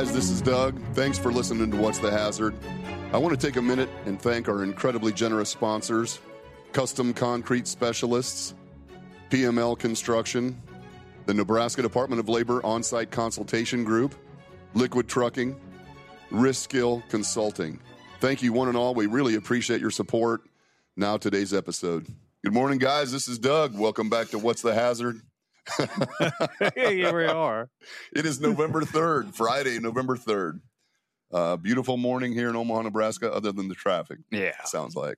[0.00, 0.14] guys.
[0.14, 0.80] This is Doug.
[0.94, 2.54] Thanks for listening to What's the Hazard.
[3.12, 6.20] I want to take a minute and thank our incredibly generous sponsors
[6.72, 8.54] Custom Concrete Specialists,
[9.28, 10.58] PML Construction,
[11.26, 14.14] the Nebraska Department of Labor On Site Consultation Group,
[14.72, 15.54] Liquid Trucking,
[16.30, 17.78] Risk Skill Consulting.
[18.20, 18.94] Thank you, one and all.
[18.94, 20.40] We really appreciate your support.
[20.96, 22.06] Now, today's episode.
[22.42, 23.12] Good morning, guys.
[23.12, 23.78] This is Doug.
[23.78, 25.20] Welcome back to What's the Hazard.
[26.74, 27.68] Here we are.
[28.14, 30.60] It is November 3rd, Friday, November 3rd.
[31.32, 34.18] Uh, beautiful morning here in Omaha, Nebraska, other than the traffic.
[34.32, 34.52] Yeah.
[34.64, 35.16] Sounds like.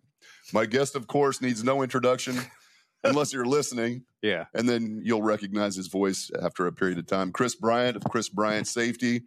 [0.53, 2.37] My guest, of course, needs no introduction
[3.05, 4.45] unless you're listening, Yeah.
[4.53, 7.33] and then you'll recognize his voice after a period of time.
[7.33, 9.23] Chris Bryant of Chris Bryant Safety.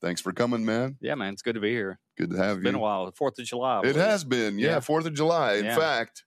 [0.00, 0.96] Thanks for coming, man.
[1.02, 1.34] Yeah, man.
[1.34, 1.98] It's good to be here.
[2.16, 2.60] Good to have you.
[2.60, 2.82] It's been a you.
[2.82, 3.10] while.
[3.12, 3.82] Fourth of July.
[3.84, 4.80] It has been, yeah, Yeah.
[4.80, 5.54] Fourth of July.
[5.56, 5.76] In Yeah.
[5.76, 6.24] fact,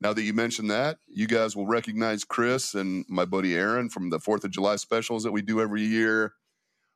[0.00, 4.10] now that you mentioned that, you guys will recognize Chris and my buddy Aaron from
[4.10, 6.32] the Fourth of July specials that we do every year.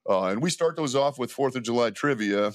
[0.09, 2.53] Uh, and we start those off with Fourth of July trivia.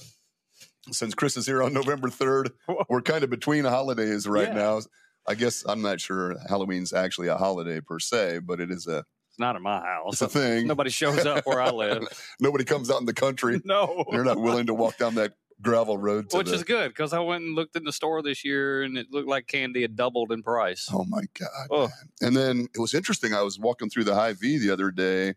[0.90, 2.50] Since Chris is here on November 3rd,
[2.88, 4.54] we're kind of between holidays right Yeah.
[4.54, 4.80] now.
[5.28, 9.04] I guess I'm not sure Halloween's actually a holiday per se, but it is a
[9.28, 10.14] It's not in my house.
[10.14, 10.66] it's a thing.
[10.66, 12.04] Nobody shows up where I live.
[12.40, 13.60] Nobody comes out in the country.
[13.64, 14.04] no.
[14.10, 17.12] They're not willing to walk down that gravel road to Which the, is good because
[17.12, 19.96] I went and looked in the store this year and it looked like candy had
[19.96, 20.88] doubled in price.
[20.92, 21.68] Oh my God.
[21.70, 21.88] Oh.
[22.20, 23.34] And then it was interesting.
[23.34, 25.34] I was walking through the Hy-Vee the other day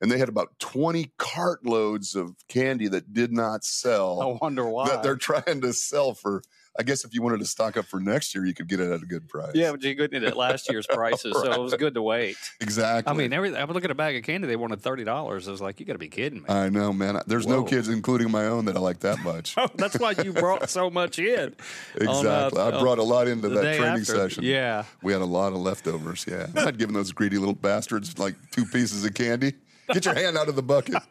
[0.00, 4.88] and they had about 20 cartloads of candy that did not sell I wonder why.
[4.88, 6.42] that they're trying to sell for.
[6.80, 8.90] I guess if you wanted to stock up for next year, you could get it
[8.90, 9.52] at a good price.
[9.54, 12.38] yeah, but you couldn't at last year's prices, so it was good to wait.
[12.58, 13.12] exactly.
[13.12, 15.46] I mean, every, I was looking at a bag of candy, they wanted thirty dollars.
[15.46, 16.48] I was like, you got to be kidding me.
[16.48, 17.20] I know, man.
[17.26, 19.56] There's no kids, including my own, that I like that much.
[19.58, 21.54] Oh, that's why you brought so much in.
[22.00, 22.62] on, uh, exactly.
[22.62, 24.04] I brought a lot into that training after.
[24.06, 24.44] session.
[24.44, 24.84] Yeah.
[25.02, 26.24] We had a lot of leftovers.
[26.26, 26.46] Yeah.
[26.56, 29.52] I'm not giving those greedy little bastards like two pieces of candy.
[29.92, 30.94] Get your hand out of the bucket.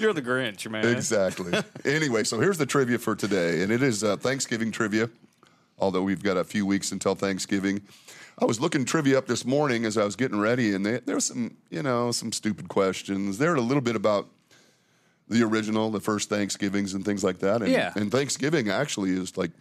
[0.00, 0.86] You're the Grinch, man.
[0.86, 1.52] Exactly.
[1.84, 5.10] anyway, so here's the trivia for today, and it is uh, Thanksgiving trivia.
[5.78, 7.80] Although we've got a few weeks until Thanksgiving,
[8.38, 11.14] I was looking trivia up this morning as I was getting ready, and they, there
[11.14, 13.38] was some, you know, some stupid questions.
[13.38, 14.26] There a little bit about
[15.28, 17.62] the original, the first Thanksgivings, and things like that.
[17.62, 17.92] And, Yeah.
[17.96, 19.52] and Thanksgiving actually is like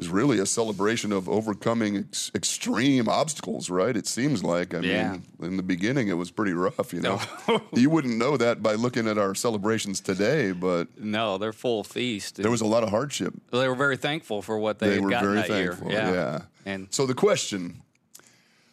[0.00, 3.96] is really a celebration of overcoming ex- extreme obstacles, right?
[3.96, 4.74] It seems like.
[4.74, 5.12] I Yeah.
[5.12, 6.92] mean, in the beginning, it was pretty rough.
[6.92, 7.20] You know,
[7.74, 12.36] you wouldn't know that by looking at our celebrations today, but No, they're full feast.
[12.36, 13.34] there was a lot of hardship.
[13.52, 15.90] they were very thankful for what they, They had were gotten very that thankful.
[15.90, 16.00] year.
[16.00, 16.40] Yeah.
[16.64, 17.82] And So the question: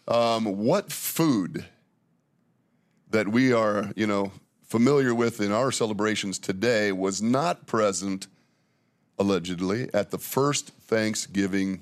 [0.08, 1.66] um, What food
[3.12, 4.32] that we are, you know,
[4.68, 8.28] familiar with in our celebrations today was not present,
[9.20, 11.82] allegedly, at the first Thanksgiving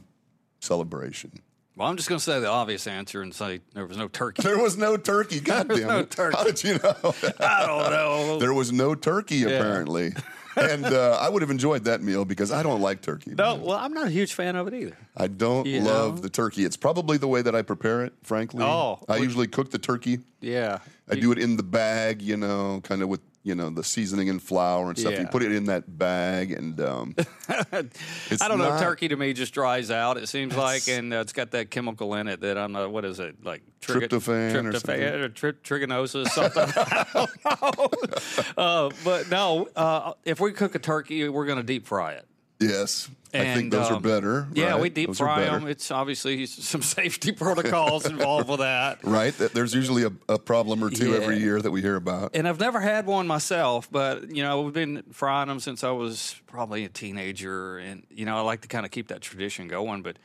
[0.59, 1.31] celebration?
[1.78, 4.41] well, I'm just going to say the obvious answer and say there was no turkey.
[4.41, 5.40] There was no turkey.
[5.41, 6.12] God damn no it!
[6.12, 6.38] turkey.
[6.38, 6.95] How did you know?
[7.40, 8.40] I don't know.
[8.40, 10.13] there was no turkey apparently,
[10.56, 13.31] and uh, I would have enjoyed that meal because I don't like turkey.
[13.38, 13.62] no, man.
[13.66, 14.97] well, I'm not a huge fan of it either.
[15.18, 16.22] I don't You love know?
[16.22, 16.63] the turkey.
[16.63, 18.63] It's probably the way that I prepare it, frankly.
[18.63, 20.19] Oh, I would- usually cook the turkey.
[20.40, 20.79] Yeah.
[21.09, 24.28] I do it in the bag, you know, kind of with you know the seasoning
[24.28, 25.19] and flour and stuff.
[25.19, 27.16] You put it in that bag, and um,
[27.47, 28.78] it's I don't know.
[28.79, 30.17] Turkey to me just dries out.
[30.17, 32.91] It seems like, and uh, it's got that chemical in it that I'm not.
[32.91, 33.61] What is it like?
[33.81, 36.63] triga- Tryptophan or tryptophan or, tri- trigonosis, something.
[36.75, 38.63] I don't know.
[38.63, 42.25] Uh, but no, uh, if we cook a turkey, we're going to deep fry it.
[42.59, 44.47] Yes, I think And, those are um, better.
[44.53, 44.81] Yeah, right?
[44.81, 45.68] we deep Those fry them.
[45.68, 49.00] It's obviously some safety protocols involved with that.
[49.03, 51.18] Right, there's usually a, a problem or two Yeah.
[51.18, 52.35] every year that we hear about.
[52.35, 55.91] And I've never had one myself, but you know, we've been frying them since I
[55.91, 59.68] was probably a teenager, and you know, I like to kind of keep that tradition
[59.68, 60.01] going.
[60.01, 60.18] But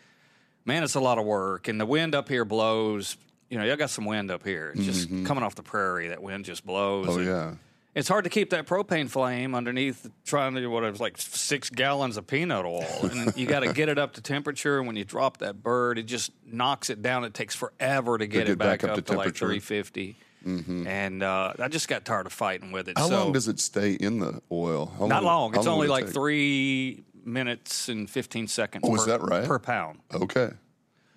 [0.64, 3.16] man, it's a lot of work, and the wind up here blows.
[3.48, 4.72] You know, y'all got some wind up here.
[4.76, 6.08] It's just coming off the prairie.
[6.08, 7.06] That wind just blows.
[7.08, 7.14] Mm-hmm.
[7.14, 7.54] Oh and yeah,
[7.94, 11.18] it's hard to keep that propane flame underneath trying to do what it was like
[11.18, 14.78] six gallons of peanut oil, and you got to get it up to temperature.
[14.78, 17.24] And when you drop that bird, it just knocks it down.
[17.24, 19.60] It takes forever to get, get it back, back up up, to to, like three
[19.60, 20.16] fifty.
[20.42, 22.96] And uh, I just got tired of fighting with it.
[22.96, 24.90] how so long does it stay in the oil?
[24.98, 25.52] How not long.
[25.52, 26.14] how It's only it like take?
[26.14, 28.84] three minutes and fifteen seconds.
[28.86, 29.44] Oh, per, is that right?
[29.44, 29.98] Per pound.
[30.14, 30.50] Okay,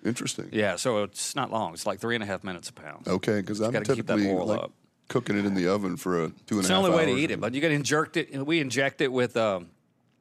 [0.04, 0.50] interesting.
[0.52, 1.72] Yeah, so it's not long.
[1.72, 3.08] It's like three and a half minutes a pound.
[3.08, 4.72] Okay, because I'm that typically like up.
[5.08, 6.60] Cooking it in the oven for a two and a half.
[6.60, 8.46] It's the only way to eat it, but you to inject it.
[8.46, 9.68] We inject it with um,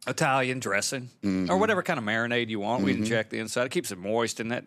[0.07, 1.51] Italian dressing Mm-hmm.
[1.51, 2.83] or whatever kind of marinade you want.
[2.83, 3.65] We inject the inside.
[3.65, 4.65] It keeps it moist, and that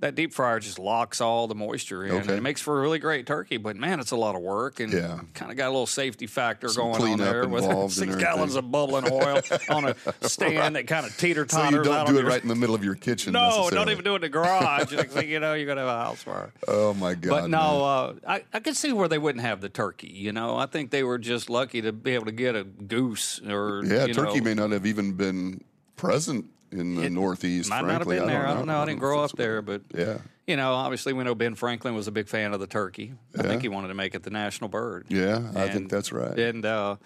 [0.00, 2.14] that deep fryer just locks all the moisture in.
[2.16, 4.78] And it makes for a really great turkey, but man, it's a lot of work
[4.78, 5.20] and Yeah.
[5.32, 8.70] kind of got a little safety factor Some going on there with six gallons of
[8.70, 9.40] bubbling oil
[9.70, 12.48] on a stand that kind of teeter So you don't do it your- right in
[12.48, 13.32] the middle of your kitchen.
[13.32, 14.92] No, don't even do it in the garage.
[14.92, 16.52] Next thing you know, you're gonna have a house fire.
[16.68, 17.30] Oh my god!
[17.30, 20.08] But no, uh, I, I could see where they wouldn't have the turkey.
[20.12, 23.40] You know, I think they were just lucky to be able to get a goose
[23.48, 25.62] or yeah, turkey know, may not have even been
[25.96, 27.70] present in the Northeast.
[27.70, 28.18] might not have frankly.
[28.18, 28.46] been there.
[28.46, 28.78] I don't know.
[28.80, 32.06] I didn't grow up there, but Yeah, you know, obviously we know Ben Franklin was
[32.08, 33.14] a big fan of the turkey.
[33.38, 33.48] I Yeah.
[33.48, 35.06] think he wanted to make it the national bird.
[35.08, 36.38] yeah, I think that's right.
[36.38, 36.96] And uh,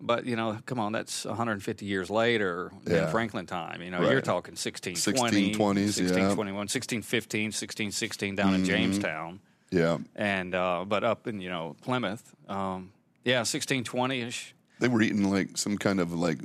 [0.00, 2.92] but you know, come on, that's 150 years later, Yeah.
[3.04, 3.80] Ben Franklin time.
[3.82, 4.10] You know, Right.
[4.12, 6.04] you're talking 1620, 1620s, yeah.
[6.04, 9.40] 1621, 1615, 1616 down in Jamestown.
[9.70, 12.92] yeah, and uh, but up in you know Plymouth, um,
[13.24, 16.38] yeah, sixteen twenty ish, they were eating like some kind of like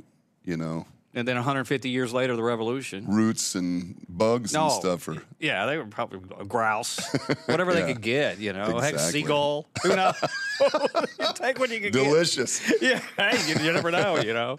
[0.44, 3.06] you know and then 150 years later, the Revolution.
[3.06, 5.08] roots and bugs No, and stuff.
[5.08, 6.98] Or yeah, they were probably a grouse,
[7.46, 7.80] whatever Yeah.
[7.86, 8.38] they could get.
[8.38, 9.66] You know, heck, seagull.
[9.82, 10.14] Who knows?
[10.60, 12.60] you take what you can delicious.
[12.60, 12.80] get.
[12.80, 13.08] Delicious.
[13.18, 14.16] Yeah, hey, you, you never know.
[14.20, 14.58] You know,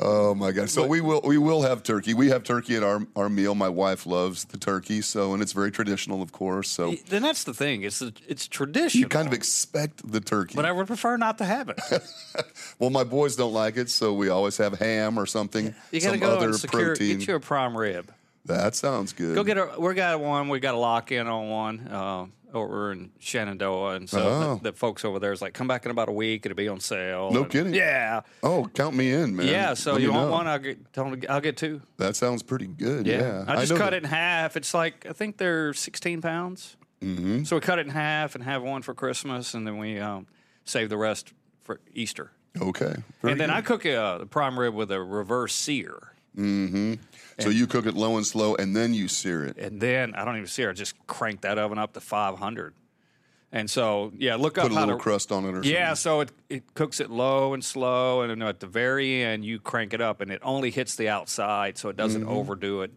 [0.00, 0.70] Oh my god!
[0.70, 2.14] So we will we will have turkey.
[2.14, 3.56] We have turkey at our our meal.
[3.56, 6.68] My wife loves the turkey, so and it's very traditional, of course.
[6.68, 7.82] So then that's the thing.
[7.82, 9.00] It's it's traditional.
[9.00, 10.54] you kind of expect the turkey.
[10.54, 11.80] but I would prefer not to have it.
[12.78, 15.74] well, my boys don't like it, so we always have ham or something.
[15.90, 16.86] You got to some go other and secure.
[16.94, 17.18] protein.
[17.18, 18.12] Get you a prime rib.
[18.46, 19.34] that sounds good.
[19.34, 19.74] Go get a.
[19.78, 20.48] We got one.
[20.48, 24.54] We got a lock in on one uh, over in Shenandoah, and so Oh.
[24.62, 26.46] the, the folks over there is like, come back in about a week.
[26.46, 27.30] It'll be on sale.
[27.30, 27.74] No And- kidding.
[27.74, 29.46] Yeah, Oh, count me in, man.
[29.48, 29.74] yeah.
[29.74, 30.32] So Let you want know.
[30.32, 30.46] one?
[30.48, 30.92] I'll get.
[30.92, 31.82] Tell 'em to- I'll get two.
[31.98, 33.06] That sounds pretty good.
[33.06, 34.56] Yeah, I just know cut that- it in half.
[34.56, 36.76] It's like I think they're 16 pounds.
[37.02, 37.44] Mm-hmm.
[37.44, 40.26] So we cut it in half and have one for Christmas, and then we um,
[40.64, 42.32] save the rest for Easter.
[42.60, 42.94] Okay.
[43.22, 43.56] Very and then good.
[43.56, 46.14] I cook a the prime rib with a reverse sear.
[46.38, 49.56] So you cook it low and slow, and then you sear it.
[49.58, 52.74] and then I don't even see I Just crank that oven up to 500.
[53.50, 55.02] And so, yeah, look Put up a how little to.
[55.02, 55.70] crust on it, or something.
[55.72, 59.42] Yeah, so it, it cooks it low and slow, and then at the very end,
[59.44, 62.30] you crank it up, and it only hits the outside, so it doesn't Mm-hmm.
[62.30, 62.90] overdo it.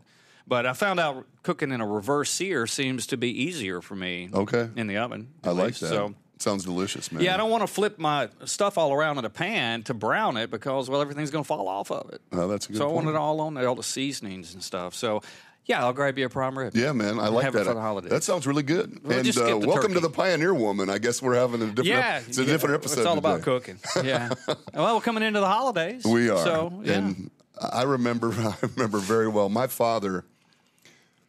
[0.46, 4.30] But I found out cooking in a reverse sear seems to be easier for me.
[4.34, 4.70] Okay.
[4.76, 5.88] In the oven, I at like that.
[5.88, 7.22] So Sounds delicious, man.
[7.24, 10.38] yeah, I don't want to flip my stuff all around in a pan to brown
[10.38, 12.22] it because well, everything's going to fall off of it.
[12.32, 14.64] Oh, that's a good so I want it all on there, all the seasonings and
[14.64, 14.96] stuff.
[14.96, 15.22] So
[15.68, 16.76] yeah, I'll grab you a prime rib.
[16.76, 18.10] Yeah, man, I like Have it for the holidays.
[18.10, 19.02] That sounds really good.
[19.04, 20.90] We'll and uh, welcome to the Pioneer Woman.
[20.90, 21.88] I guess we're having a different.
[21.88, 22.98] Yeah, it's a yeah, different episode.
[23.02, 23.80] It's all about cooking.
[24.04, 24.30] Yeah.
[24.74, 26.04] well, we're coming into the holidays.
[26.04, 26.44] We are.
[26.44, 26.94] So yeah.
[26.94, 27.30] And
[27.62, 29.48] I remember, I remember very well.
[29.50, 30.26] My father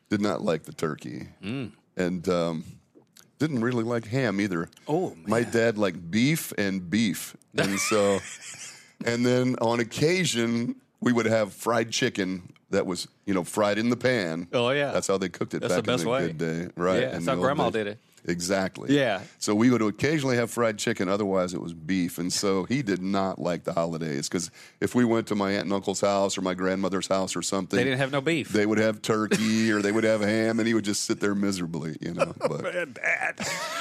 [0.08, 1.72] did not like the turkey, Mm.
[1.98, 2.64] and um,
[3.42, 4.68] didn't really like ham either.
[4.86, 8.20] Oh, my dad liked beef and beef, and so,
[9.04, 13.90] and then on occasion we would have fried chicken that was you know fried in
[13.90, 14.46] the pan.
[14.52, 14.92] Oh, yeah.
[14.92, 16.26] that's how they cooked it That's back the best in the way.
[16.28, 17.00] good day, right?
[17.00, 17.72] Yeah, that's how Grandma days.
[17.72, 17.98] did it.
[18.24, 18.94] Exactly.
[18.96, 19.22] Yeah.
[19.38, 21.08] So we would occasionally have fried chicken.
[21.08, 22.18] Otherwise, it was beef.
[22.18, 25.64] And so he did not like the holidays because if we went to my aunt
[25.64, 28.50] and uncle's house or my grandmother's house or something, they didn't have no beef.
[28.50, 31.34] they would have turkey or they would have ham, and he would just sit there
[31.34, 32.32] miserably, you know.
[32.38, 33.34] But Man, Dad.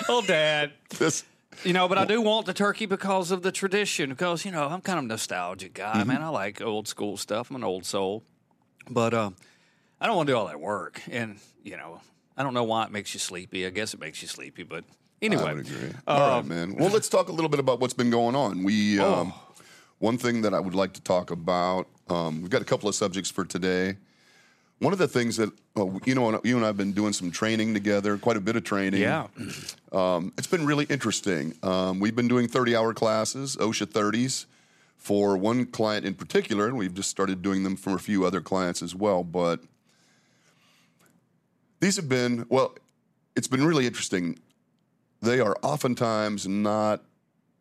[0.10, 0.72] Oh, Dad.
[0.98, 1.24] this,
[1.64, 4.10] You know, but I do want the turkey because of the tradition.
[4.10, 6.08] Because you know, I'm kind of a nostalgic guy, Mm-hmm.
[6.08, 6.22] man.
[6.24, 7.52] I like old school stuff.
[7.52, 8.24] I'm an old soul,
[8.90, 9.36] but um,
[10.00, 11.00] I don't want to do all that work.
[11.12, 12.02] And you know,
[12.38, 13.66] I don't know why it makes you sleepy.
[13.66, 14.84] I guess it makes you sleepy, but
[15.22, 15.44] anyway.
[15.44, 15.92] I would agree.
[16.08, 16.76] All right, man.
[16.76, 18.64] Well, let's talk a little bit about what's been going on.
[18.64, 19.34] We um,
[20.00, 21.88] one thing that I would like to talk about.
[22.10, 23.98] Um, we've got a couple of subjects for today.
[24.80, 27.74] One of the things that uh, you know, you and I've been doing some training
[27.74, 29.02] together, quite a bit of training.
[29.02, 29.28] Yeah.
[29.92, 31.54] Um, it's been really interesting.
[31.62, 34.48] Um, we've been doing 30 hour classes, OSHA 30s,
[34.98, 38.42] for one client in particular, and we've just started doing them for a few other
[38.42, 39.24] clients as well.
[39.24, 39.62] But
[41.82, 42.76] these have been, well,
[43.36, 44.40] it's been really interesting.
[45.22, 47.04] They are oftentimes not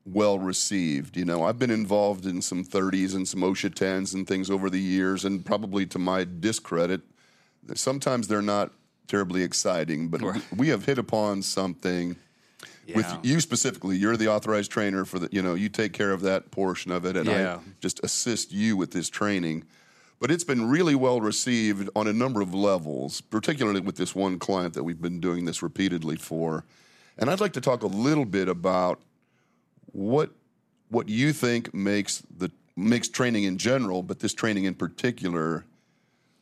[0.04, 1.16] well received.
[1.16, 4.70] You know, I've been involved in some 30s and some OSHA 10s and things over
[4.70, 7.00] the years, and probably to my discredit,
[7.74, 8.72] sometimes they're not
[9.08, 10.42] terribly exciting, but Right.
[10.56, 12.16] we have hit upon something
[12.94, 13.96] with you specifically.
[13.96, 17.04] You're the authorized trainer for the, you know, you take care of that portion of
[17.04, 17.56] it, and Yeah.
[17.56, 19.64] I just assist you with this training.
[20.20, 24.38] But it's been really well received on a number of levels, particularly with this one
[24.38, 26.64] client that we've been doing this repeatedly for.
[27.16, 29.00] And I'd like to talk a little bit about
[29.92, 30.30] what
[30.90, 35.64] what you think makes the makes training in general, but this training in particular,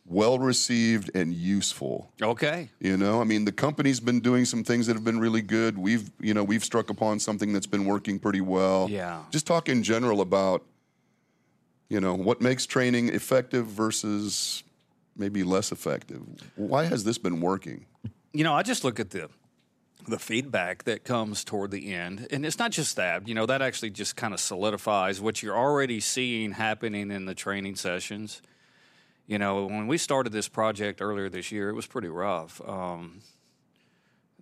[0.06, 2.10] well received and useful.
[2.20, 2.70] Okay.
[2.80, 5.76] You know, I mean, the company's been doing some things that have been really good.
[5.76, 8.88] We've, you know, we've struck upon something that's been working pretty well.
[8.88, 9.22] Yeah.
[9.30, 10.64] Just talk in general about,
[11.88, 14.62] you know, what makes training effective versus
[15.16, 16.22] maybe less effective.
[16.56, 17.86] Why has this been working?
[18.32, 19.28] you know, I just look at the
[20.06, 23.28] the feedback that comes toward the end, and it's not just that.
[23.28, 27.34] You know, that actually just kind of solidifies what you're already seeing happening in the
[27.34, 28.40] training sessions.
[29.26, 32.66] You know, when we started this project earlier this year, it was pretty rough.
[32.66, 33.20] Um,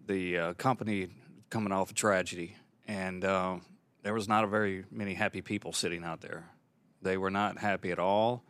[0.06, 1.08] the uh, company
[1.50, 3.56] coming off a tragedy, and uh,
[4.02, 6.44] there was not a very many happy people sitting out there.
[7.06, 8.42] They were not happy at all,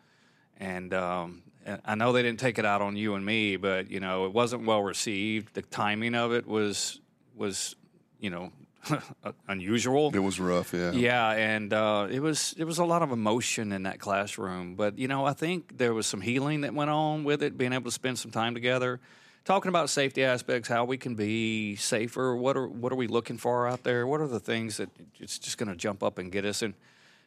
[0.58, 1.42] and um,
[1.84, 4.32] I know they didn't take it out on you and me, but you know it
[4.32, 5.54] wasn't well received.
[5.54, 7.00] The timing of it was
[7.34, 7.76] was
[8.18, 8.52] you know
[9.48, 10.10] unusual.
[10.14, 10.92] It was rough, yeah.
[10.92, 14.74] Yeah, and uh, it was it was a lot of emotion in that classroom.
[14.74, 17.72] But you know, I think there was some healing that went on with it, being
[17.72, 19.00] able to spend some time together,
[19.44, 22.34] talking about safety aspects, how we can be safer.
[22.36, 24.06] What are what are we looking for out there?
[24.06, 26.62] What are the things that it's just going to jump up and get us?
[26.62, 26.74] And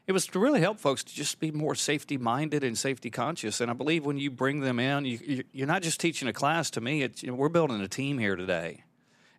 [0.10, 3.62] it was to really help folks to just be more safety minded and safety conscious.
[3.62, 6.72] And I believe when you bring them in, you, you're not just teaching a class.
[6.72, 8.84] To me, you know, we're building a team here today.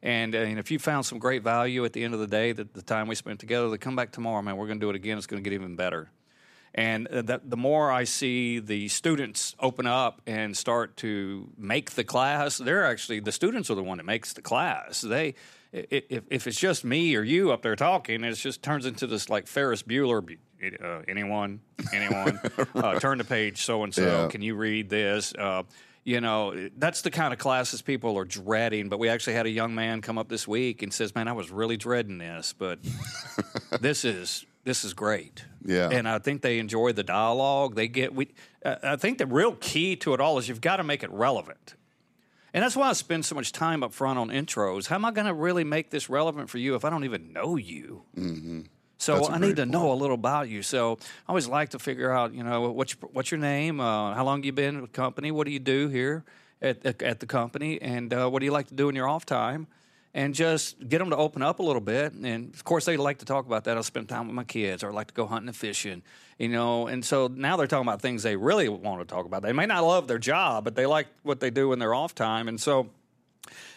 [0.01, 2.73] And, and if you found some great value at the end of the day, that
[2.73, 4.95] the time we spent together, to come back tomorrow, man, we're going to do it
[4.95, 5.19] again.
[5.19, 6.09] It's going to get even better.
[6.73, 11.91] And uh, that, the more I see the students open up and start to make
[11.91, 15.01] the class, they're actually the students are the one that makes the class.
[15.01, 15.35] They,
[15.73, 19.29] if, if it's just me or you up there talking, it just turns into this
[19.29, 20.37] like Ferris Bueller.
[20.83, 21.61] Uh, anyone,
[21.93, 22.39] anyone,
[22.75, 24.29] uh, turn the page so and so.
[24.29, 25.33] Can you read this?
[25.35, 25.63] Uh,
[26.05, 29.51] you know that's the kind of classes people are dreading but we actually had a
[29.51, 32.79] young man come up this week and says man i was really dreading this but
[33.81, 38.15] this is this is great yeah and i think they enjoy the dialogue they get
[38.15, 38.29] we
[38.65, 41.11] uh, i think the real key to it all is you've got to make it
[41.11, 41.75] relevant
[42.53, 45.11] and that's why i spend so much time up front on intros how am i
[45.11, 48.61] going to really make this relevant for you if i don't even know you mm-hmm.
[49.01, 49.71] So I need to point.
[49.71, 50.63] know a little about you.
[50.63, 53.81] So I always like to figure out, you know, what's your, what's your name?
[53.81, 55.31] Uh, how long you been with the company?
[55.31, 56.23] What do you do here
[56.61, 57.81] at at the company?
[57.81, 59.69] And uh, what do you like to do in your off time?
[60.13, 62.13] And just get them to open up a little bit.
[62.13, 63.79] And of course, they like to talk about that.
[63.79, 66.03] I spend time with my kids, or I like to go hunting and fishing,
[66.41, 66.87] you know.
[66.87, 69.43] And so now they're talking about things they really want to talk about.
[69.43, 72.15] They may not love their job, but they like what they do in their off
[72.15, 72.49] time.
[72.49, 72.89] And so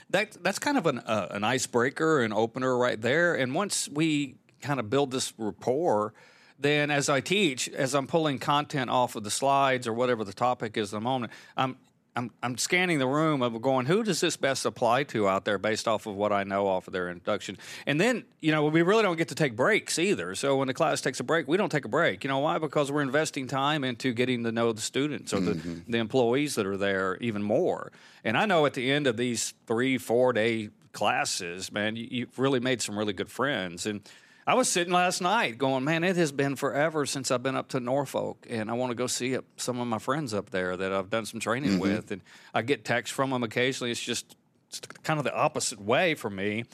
[0.10, 3.36] that that's kind of an uh, an icebreaker, an opener right there.
[3.36, 6.14] And once we kind of build this rapport,
[6.58, 10.34] then as I teach, as I'm pulling content off of the slides or whatever the
[10.34, 11.76] topic is at the moment, I'm
[12.16, 15.58] I'm, I'm scanning the room of going, who does this best apply to out there
[15.58, 17.58] based off of what I know off of their induction?
[17.88, 20.36] And then, you know, we really don't get to take breaks either.
[20.36, 22.24] So when the class takes a break, we don't take a break.
[22.24, 22.60] You know why?
[22.60, 25.74] Because we're investing time into getting to know the students or mm-hmm.
[25.86, 27.92] the, the employees that are there even more.
[28.24, 32.38] And I know at the end of these three, four day classes, man, you, you've
[32.38, 33.88] really made some really good friends.
[33.88, 34.02] And
[34.46, 37.70] I was sitting last night going, man, it has been forever since I've been up
[37.70, 40.92] to Norfolk, and I want to go see some of my friends up there that
[40.92, 41.80] I've done some training mm-hmm.
[41.80, 42.22] with, and
[42.54, 43.92] I get texts from them occasionally.
[43.92, 44.36] It's just
[44.68, 46.66] it's kind of the opposite way for me,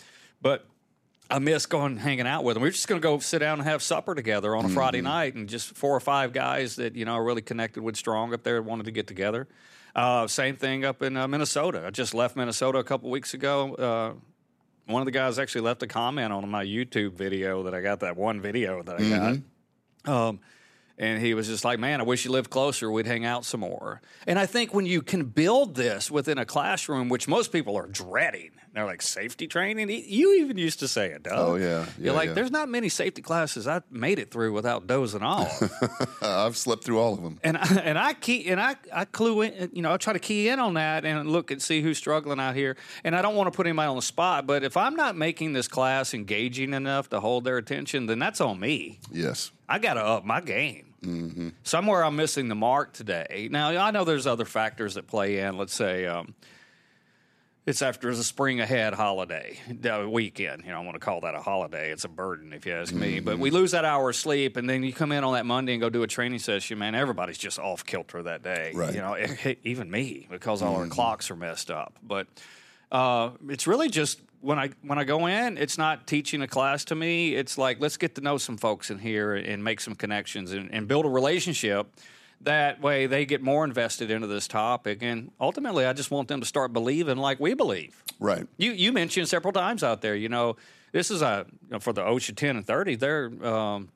[0.41, 0.65] but
[1.29, 2.63] I miss going hanging out with them.
[2.63, 4.75] We're just going to go sit down and have supper together on a mm-hmm.
[4.75, 7.95] Friday night, and just four or five guys that you know are really connected with
[7.97, 9.47] strong up there wanted to get together.
[9.95, 11.83] Uh, same thing up in uh, Minnesota.
[11.85, 13.75] I just left Minnesota a couple weeks ago.
[13.75, 14.13] Uh,
[14.89, 17.99] one of the guys actually left a comment on my YouTube video that I got
[17.99, 19.41] that one video that I mm-hmm.
[20.03, 20.29] got.
[20.29, 20.39] Um,
[20.99, 22.91] and he was just like, "Man, I wish you lived closer.
[22.91, 26.45] We'd hang out some more." And I think when you can build this within a
[26.45, 29.89] classroom, which most people are dreading, they're like safety training.
[29.89, 31.33] You even used to say it, Doug.
[31.35, 32.33] Oh yeah, yeah you're like, yeah.
[32.33, 35.61] there's not many safety classes I made it through without dozing off.
[36.21, 39.41] I've slept through all of them, and I, and I key and I I clue
[39.41, 41.97] in, you know, I try to key in on that and look and see who's
[41.97, 42.77] struggling out here.
[43.03, 45.53] And I don't want to put anybody on the spot, but if I'm not making
[45.53, 48.99] this class engaging enough to hold their attention, then that's on me.
[49.11, 50.88] Yes, I got to up my game.
[51.01, 51.49] Mm-hmm.
[51.63, 53.47] Somewhere I'm missing the mark today.
[53.51, 55.57] Now I know there's other factors that play in.
[55.57, 56.05] Let's say.
[56.05, 56.35] Um,
[57.69, 59.59] it's after the spring ahead holiday
[60.07, 60.63] weekend.
[60.65, 61.91] You know, I want to call that a holiday.
[61.91, 63.17] It's a burden, if you ask me.
[63.17, 63.25] Mm-hmm.
[63.25, 65.73] But we lose that hour of sleep, and then you come in on that Monday
[65.73, 66.79] and go do a training session.
[66.79, 68.71] Man, everybody's just off kilter that day.
[68.73, 68.93] Right.
[68.93, 69.17] You know,
[69.63, 70.83] even me because all mm-hmm.
[70.83, 71.93] our clocks are messed up.
[72.01, 72.27] But
[72.91, 76.85] uh, it's really just when I when I go in, it's not teaching a class
[76.85, 77.35] to me.
[77.35, 80.71] It's like let's get to know some folks in here and make some connections and,
[80.73, 81.87] and build a relationship
[82.41, 84.99] that way they get more invested into this topic.
[85.01, 88.03] And ultimately, I just want them to start believing like we believe.
[88.19, 88.47] Right.
[88.57, 90.55] You you mentioned several times out there, you know,
[90.91, 93.89] this is a you know, for the OSHA 10 and 30, they're um,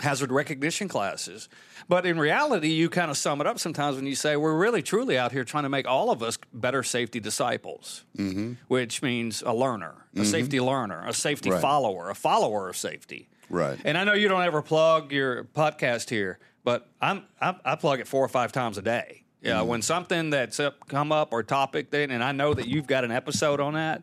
[0.00, 1.48] hazard recognition classes.
[1.88, 4.82] But in reality, you kind of sum it up sometimes when you say we're really
[4.82, 8.54] truly out here trying to make all of us better safety disciples, mm-hmm.
[8.68, 10.24] which means a learner, a mm-hmm.
[10.24, 11.60] safety learner, a safety right.
[11.60, 13.28] follower, a follower of safety.
[13.50, 13.78] Right.
[13.84, 18.00] And I know you don't ever plug your podcast here, but I'm I, I plug
[18.00, 19.24] it four or five times a day.
[19.42, 22.86] Yeah, when something that's up, come up or topic, then, and I know that you've
[22.86, 24.02] got an episode on that,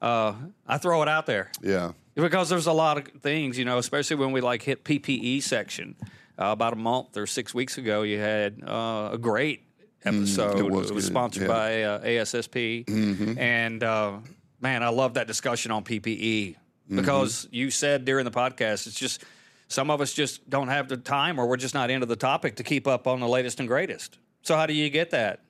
[0.00, 0.34] uh,
[0.68, 1.92] I throw it out there Yeah.
[2.24, 5.96] Because there's a lot of things, you know, especially when we like hit PPE section.
[6.40, 9.64] Uh, about a month or six weeks ago, you had uh, a great
[10.04, 10.54] episode.
[10.54, 11.48] Mm, it was good, sponsored yeah.
[11.48, 13.38] by uh, ASSP, Mm-hmm.
[13.38, 14.18] and uh,
[14.60, 16.96] man, I love that discussion on PPE Mm-hmm.
[16.96, 19.24] because you said during the podcast, it's just
[19.66, 22.56] some of us just don't have the time, or we're just not into the topic
[22.56, 24.16] to keep up on the latest and greatest.
[24.42, 25.40] So how do you get that?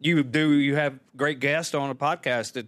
[0.00, 0.52] You do.
[0.54, 2.66] You have great guests on a podcast that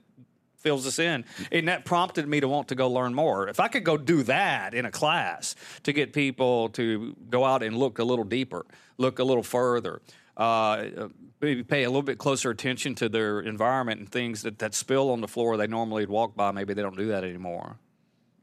[0.68, 3.48] fills us in, and that prompted me to want to go learn more.
[3.48, 7.62] If I could go do that in a class to get people to go out
[7.62, 8.66] and look a little deeper,
[8.98, 10.02] look a little further.
[10.36, 11.08] Uh,
[11.40, 15.10] maybe pay a little bit closer attention to their environment and things that, that spill
[15.10, 16.52] on the floor they normally would walk by.
[16.52, 17.76] Maybe they don't do that anymore.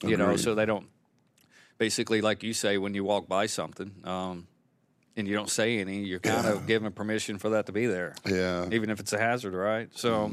[0.04, 0.88] You know, so they don't.
[1.78, 4.48] Basically, like you say, when you walk by something, um,
[5.16, 8.16] and you don't say any, you're kind of giving permission for that to be there
[8.26, 8.68] Yeah.
[8.72, 9.90] even if it's a hazard, right?
[9.94, 10.32] So,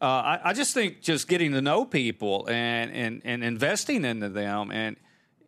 [0.00, 4.28] uh, I, I just think just getting to know people and, and, and investing into
[4.28, 4.96] them, and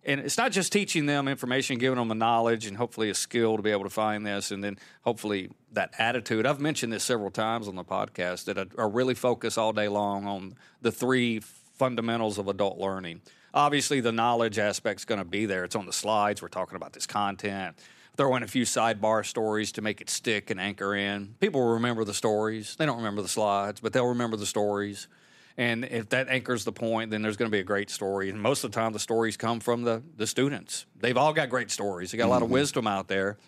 [0.02, 3.56] and it's not just teaching them information, giving them a knowledge and hopefully a skill
[3.56, 6.46] to be able to find this, and then hopefully that attitude.
[6.46, 9.88] I've mentioned this several times on the podcast that I, I really focus all day
[9.88, 13.20] long on the three fundamentals of adult learning.
[13.52, 15.64] Obviously, the knowledge aspect's going to be there.
[15.64, 16.40] It's on the slides.
[16.40, 17.76] We're talking about this content
[18.20, 21.34] throw in a few sidebar stories to make it stick and anchor in.
[21.40, 22.76] People will remember the stories.
[22.76, 25.08] They don't remember the slides, but they'll remember the stories.
[25.56, 28.28] And if that anchors the point, then there's going to be a great story.
[28.28, 30.84] And most of the time, the stories come from the, the students.
[30.96, 32.12] They've all got great stories.
[32.12, 32.56] They got a lot of mm-hmm.
[32.56, 33.38] wisdom out there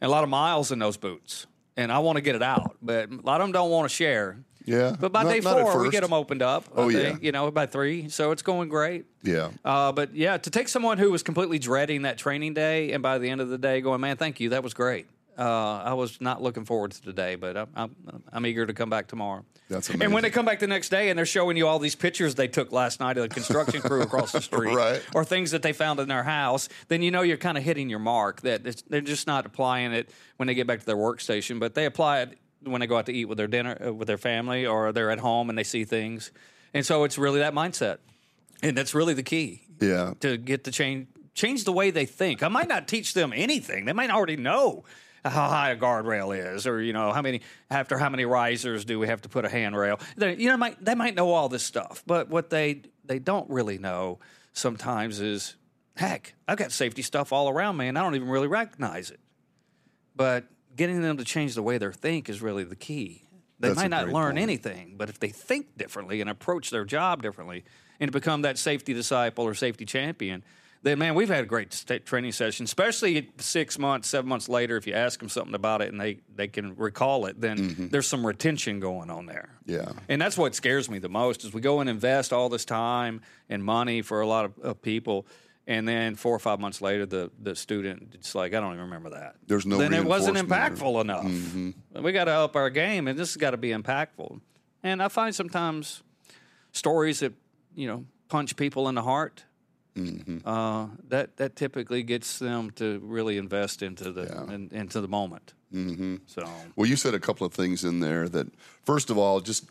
[0.00, 1.48] and a lot of miles in those boots.
[1.76, 3.94] And I want to get it out, but a lot of them don't want to
[3.94, 4.44] share.
[4.70, 4.96] Yeah.
[4.98, 6.64] But by Not- day four, we get them opened up.
[6.76, 7.16] I Oh, yeah.
[7.20, 8.08] You know, by three.
[8.08, 9.04] So it's going great.
[9.22, 9.50] Yeah.
[9.64, 13.18] Uh, but yeah, to take someone who was completely dreading that training day, and by
[13.18, 15.06] the end of the day, going, "Man, thank you, that was great."
[15.38, 17.96] Uh, I was not looking forward to today, but I'm, I'm,
[18.30, 19.42] I'm eager to come back tomorrow.
[19.70, 20.04] That's amazing.
[20.04, 22.34] And when they come back the next day and they're showing you all these pictures
[22.34, 25.00] they took last night of the construction crew across the street, Right.
[25.14, 27.88] or things that they found in their house, then you know you're kind of hitting
[27.88, 28.42] your mark.
[28.42, 31.74] That it's, they're just not applying it when they get back to their workstation, but
[31.74, 34.18] they apply it when they go out to eat with their dinner uh, with their
[34.18, 36.30] family, or they're at home and they see things.
[36.74, 37.98] And so it's really that mindset,
[38.62, 40.14] and that's really the key Yeah.
[40.20, 42.42] to get the change change the way they think.
[42.42, 43.84] I might not teach them anything.
[43.86, 44.84] They might already know
[45.24, 48.98] how high a guardrail is, or you know how many after how many risers do
[48.98, 50.00] we have to put a handrail.
[50.16, 53.48] They, you know, might, they might know all this stuff, but what they they don't
[53.50, 54.18] really know
[54.52, 55.56] sometimes is,
[55.96, 59.20] heck, I've got safety stuff all around me, and I don't even really recognize it.
[60.16, 60.44] But
[60.80, 63.22] getting them to change the way they think is really the key.
[63.58, 64.38] They That's might not learn point.
[64.38, 67.64] anything, but if they think differently and approach their job differently
[68.00, 70.42] and become that safety disciple or safety champion,
[70.82, 71.70] then man, we've had a great
[72.06, 74.78] training session, especially six months, seven months later.
[74.78, 77.88] If you ask them something about it and they, they can recall it, then Mm-hmm.
[77.88, 79.50] there's some retention going on there.
[79.66, 79.92] Yeah.
[80.08, 83.20] And that's what scares me the most is we go and invest all this time
[83.50, 85.26] and money for a lot of, of people.
[85.70, 88.86] And then four or five months later, the, the student, it's like, I don't even
[88.86, 89.36] remember that.
[89.46, 91.00] There's no Then it wasn't reinforcement or- impactful
[91.94, 92.02] enough.
[92.04, 94.40] We got to up our game, and this has got to be impactful.
[94.82, 96.02] And I find sometimes
[96.72, 97.34] stories that,
[97.76, 99.44] you know, punch people in the heart.
[100.46, 104.54] Uh, that that typically gets them to really invest into the Yeah.
[104.54, 105.52] in, into the moment.
[105.74, 106.16] Mm-hmm.
[106.26, 108.46] So Well, you said a couple of things in there that,
[108.84, 109.66] first of all, just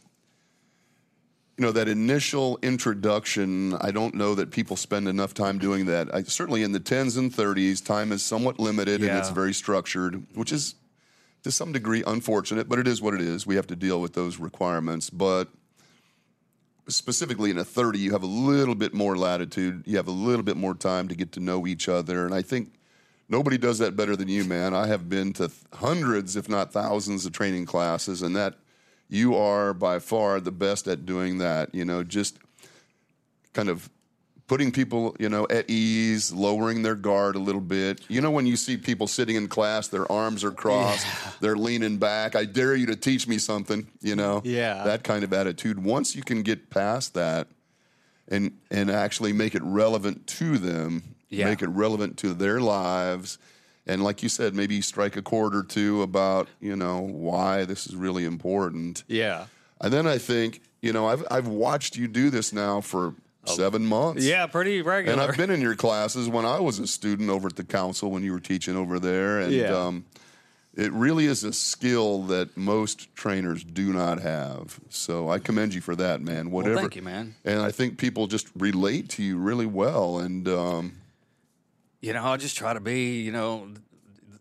[1.59, 3.73] you know, that initial introduction.
[3.81, 6.07] I don't know that people spend enough time doing that.
[6.15, 10.25] I, certainly in the tens and thirties, time is somewhat limited and it's very structured,
[10.35, 10.75] which is
[11.43, 13.45] to some degree unfortunate, but it is what it is.
[13.45, 15.09] We have to deal with those requirements.
[15.09, 15.49] But
[16.87, 19.83] specifically in a 30, you have a little bit more latitude.
[19.85, 22.25] You have a little bit more time to get to know each other.
[22.25, 22.71] And I think
[23.27, 24.73] nobody does that better than you, man.
[24.73, 28.55] I have been to th- hundreds, if not thousands, of training classes, and that
[29.09, 31.73] you are by far the best at doing that.
[31.73, 32.37] You know, just
[33.53, 33.89] kind of
[34.47, 38.01] putting people, you know, at ease, lowering their guard a little bit.
[38.07, 41.05] You know, when you see people sitting in class, their arms are crossed,
[41.39, 42.35] they're leaning back.
[42.35, 43.87] I dare you to teach me something.
[44.01, 44.83] You know, Yeah.
[44.85, 45.83] that kind of attitude.
[45.83, 47.47] Once you can get past that,
[48.27, 51.45] and and actually make it relevant to them, Yeah.
[51.45, 53.37] make it relevant to their lives.
[53.89, 57.87] And like you said, maybe strike a chord or two about, you know, why this
[57.87, 59.03] is really important.
[59.07, 59.45] yeah,
[59.81, 63.13] And then I think, you know, I've I've watched you do this now for
[63.45, 64.23] seven months.
[64.23, 65.13] yeah, pretty regular.
[65.13, 68.11] And I've been in your classes when I was a student over at the council
[68.11, 69.39] when you were teaching over there.
[69.39, 69.75] And Yeah.
[69.75, 70.05] um,
[70.75, 74.79] it really is a skill that most trainers do not have.
[74.89, 76.51] So I commend you for that, man.
[76.51, 76.75] Whatever.
[76.77, 77.33] thank you, man.
[77.43, 80.19] And I think people just relate to you really well.
[80.19, 80.93] And um,
[82.01, 83.69] you know, I just try to be, you know,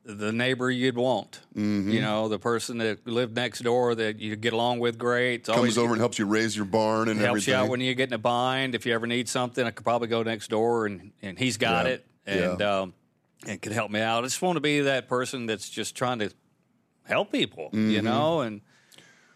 [0.04, 1.40] the neighbor you'd want.
[1.54, 1.90] Mm-hmm.
[1.90, 5.44] You know, the person that lived next door that you get along with great.
[5.44, 7.52] Comes always over and helps you raise your barn and helps everything.
[7.54, 8.74] you out when you get in a bind.
[8.74, 11.84] If you ever need something, I could probably go next door and, and he's got
[11.86, 11.92] Yeah.
[11.92, 12.80] it and Yeah.
[12.80, 12.94] um,
[13.46, 14.24] and could help me out.
[14.24, 16.30] I just want to be that person that's just trying to
[17.04, 17.90] help people, Mm-hmm.
[17.90, 18.60] you know, and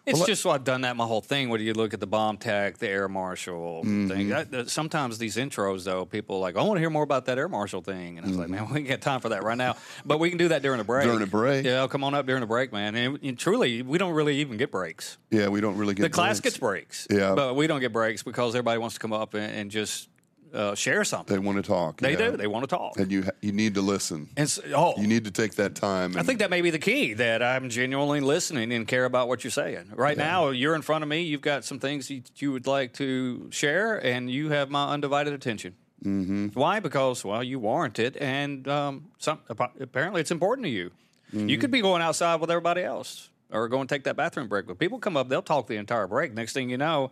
[0.04, 1.48] it's Well, just I've done that my whole thing.
[1.48, 4.08] Whether you look at the bomb tech, the air marshal Mm-hmm.
[4.08, 4.32] thing.
[4.32, 7.26] I, uh, sometimes these intros, though, people are like, I want to hear more about
[7.26, 9.42] that air marshal thing, and I was like, man, we ain't got time for that
[9.44, 9.76] right now.
[10.04, 11.02] But we can do that during a break.
[11.02, 11.10] Mm-hmm.
[11.12, 11.64] During a break.
[11.66, 12.94] yeah, I'll come on up during a break, man.
[12.96, 15.18] And, and truly, we don't really even get breaks.
[15.30, 17.34] yeah, we don't really get The class gets breaks, Yeah.
[17.34, 20.08] but we don't get breaks because everybody wants to come up and, and just
[20.52, 21.34] uh, share something.
[21.34, 22.00] They want to talk.
[22.00, 22.30] They yeah.
[22.30, 22.36] do.
[22.36, 22.98] They want to talk.
[22.98, 24.28] and you ha- you need to listen.
[24.36, 26.16] And so, oh, You need to take that time.
[26.16, 29.44] I think that may be the key that I'm genuinely listening and care about what
[29.44, 29.92] you're saying.
[29.94, 31.22] Right now, you're in front of me.
[31.22, 35.32] You've got some things you, you would like to share, and you have my undivided
[35.32, 35.74] attention.
[36.04, 36.48] Mm-hmm.
[36.48, 36.80] Why?
[36.80, 40.90] Because well, you warrant it, and um, some apparently it's important to you.
[41.34, 44.66] You could be going outside with everybody else, or go and take that bathroom break.
[44.66, 46.34] But people come up, they'll talk the entire break.
[46.34, 47.10] Next thing you know.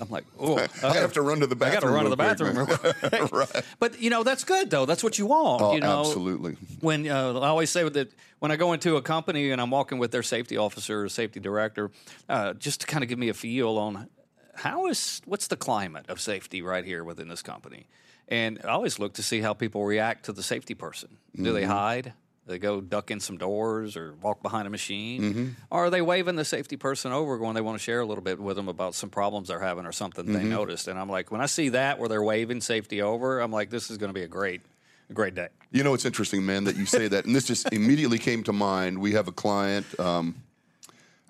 [0.00, 1.72] I'm like, oh, I have to run to the bathroom.
[1.72, 2.66] I got to run to the bathroom.
[2.66, 3.32] quick.
[3.32, 3.64] right.
[3.78, 4.86] But you know that's good though.
[4.86, 5.62] That's what you want.
[5.62, 6.56] Oh, you know, absolutely.
[6.80, 9.98] when uh, I always say that when I go into a company and I'm walking
[9.98, 11.90] with their safety officer or safety director,
[12.28, 14.08] uh, just to kind of give me a feel on
[14.54, 17.86] how is what's the climate of safety right here within this company,
[18.28, 21.16] and I always look to see how people react to the safety person.
[21.36, 22.12] Do they hide?
[22.50, 25.56] They go duck in some doors or walk behind a machine?
[25.70, 28.24] Or are they waving the safety person over when they want to share a little
[28.24, 30.88] bit with them about some problems they're having or something they noticed?
[30.88, 33.90] And I'm like, when I see that where they're waving safety over, I'm like, this
[33.90, 34.60] is going to be a great,
[35.08, 35.48] a great day.
[35.70, 37.24] You know, it's interesting, man, that you say that.
[37.24, 38.98] And this just immediately came to mind.
[38.98, 40.34] We have a client um,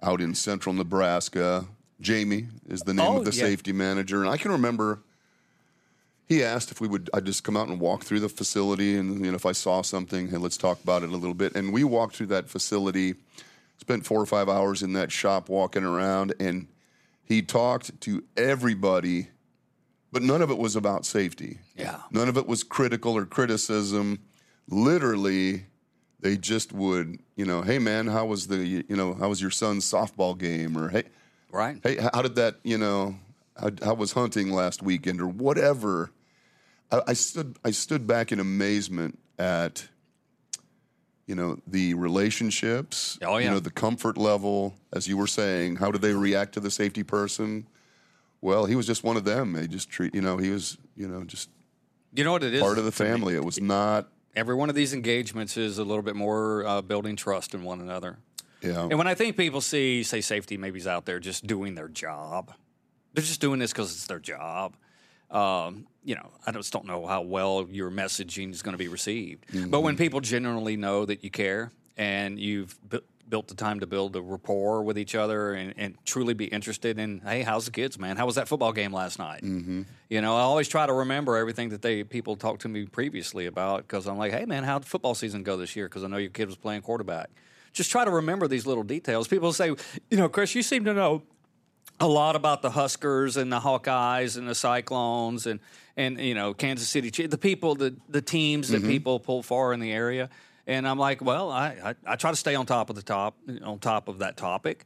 [0.02, 1.66] out in central Nebraska.
[2.00, 3.44] Jamie is the name Oh, of the yeah.
[3.44, 4.22] safety manager.
[4.22, 5.00] And I can remember
[6.30, 9.24] he asked if we would I'd just come out and walk through the facility and
[9.24, 11.56] you know if I saw something, hey, let's talk about it a little bit.
[11.56, 13.16] And we walked through that facility,
[13.78, 16.68] spent four or five hours in that shop walking around, and
[17.24, 19.28] he talked to everybody,
[20.12, 21.58] but none of it was about safety.
[21.76, 21.98] Yeah.
[22.12, 24.20] None of it was critical or criticism.
[24.68, 25.64] Literally,
[26.20, 29.50] they just would, you know, hey man, how was the, you know, how was your
[29.50, 30.78] son's softball game?
[30.78, 31.04] Or hey,
[31.50, 31.80] Right.
[31.82, 33.16] hey, how did that, you know,
[33.60, 36.10] how, how was hunting last weekend or whatever?
[36.92, 39.86] I, I stood, I stood back in amazement at,
[41.26, 43.44] you know, the relationships, Oh, yeah.
[43.46, 45.76] you know, the comfort level, as you were saying.
[45.76, 47.66] How did they react to the safety person?
[48.40, 49.52] Well, he was just one of them.
[49.52, 51.50] They just treat, you know, he was, you know, just
[52.14, 52.60] You know what it is?
[52.62, 53.34] part of the family.
[53.34, 57.16] It was not, Every one of these engagements is a little bit more uh, building
[57.16, 58.18] trust in one another.
[58.62, 58.82] yeah.
[58.82, 62.52] And when I think people see, say, safety maybe's out there just doing their job,
[63.12, 64.76] they're just doing this because it's their job.
[65.30, 68.88] Um, you know, I just don't know how well your messaging is going to be
[68.88, 69.44] received.
[69.70, 73.86] But when people genuinely know that you care and you've bu- built the time to
[73.86, 77.70] build a rapport with each other and, and truly be interested in, hey, how's the
[77.70, 78.16] kids, man?
[78.16, 79.42] How was that football game last night?
[79.42, 79.82] Mm-hmm.
[80.08, 83.46] You know, I always try to remember everything that they people talked to me previously
[83.46, 85.86] about because I'm like, hey, man, how'd football season go this year?
[85.86, 87.30] Because I know your kid was playing quarterback.
[87.72, 89.28] Just try to remember these little details.
[89.28, 89.68] People say,
[90.10, 91.22] you know, Chris, you seem to know
[92.00, 95.60] a lot about the Huskers and the Hawkeyes and the Cyclones and
[95.96, 98.88] and you know Kansas City, the people, the the teams that mm-hmm.
[98.88, 100.30] people pull for in the area.
[100.66, 103.36] And I'm like, well, I, I I try to stay on top of the top
[103.62, 104.84] on top of that topic.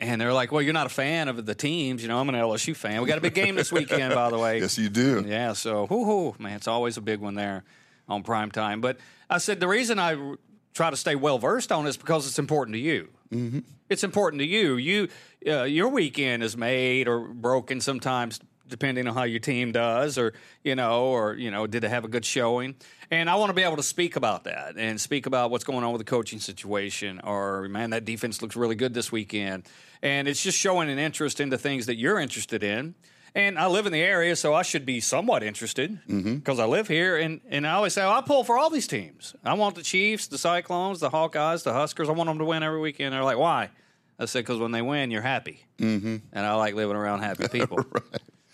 [0.00, 2.02] And they're like, well, you're not a fan of the teams.
[2.02, 3.00] You know, I'm an LSU fan.
[3.00, 4.58] We got a big game this weekend, by the way.
[4.60, 5.24] yes, you do.
[5.26, 7.62] Yeah, so whoo hoo, man, it's always a big one there
[8.08, 8.80] on prime time.
[8.80, 8.98] But
[9.30, 10.34] I said the reason I
[10.74, 13.08] try to stay well versed on it is because it's important to you.
[13.34, 13.58] Mm-hmm.
[13.88, 14.76] It's important to you.
[14.76, 15.08] You,
[15.46, 20.32] uh, your weekend is made or broken sometimes, depending on how your team does, or
[20.62, 22.76] you know, or you know, did they have a good showing?
[23.10, 25.84] And I want to be able to speak about that and speak about what's going
[25.84, 29.68] on with the coaching situation, or man, that defense looks really good this weekend.
[30.02, 32.94] And it's just showing an interest into things that you're interested in.
[33.36, 36.86] And I live in the area, so I should be somewhat interested because I live
[36.86, 37.16] here.
[37.16, 39.34] And, and I always say, oh, I pull for all these teams.
[39.44, 42.08] I want the Chiefs, the Cyclones, the Hawkeyes, the Huskers.
[42.08, 43.12] I want them to win every weekend.
[43.12, 43.70] They're like, why?
[44.20, 45.64] I said, because when they win, you're happy.
[45.78, 46.16] Mm-hmm.
[46.32, 47.84] And I like living around happy people.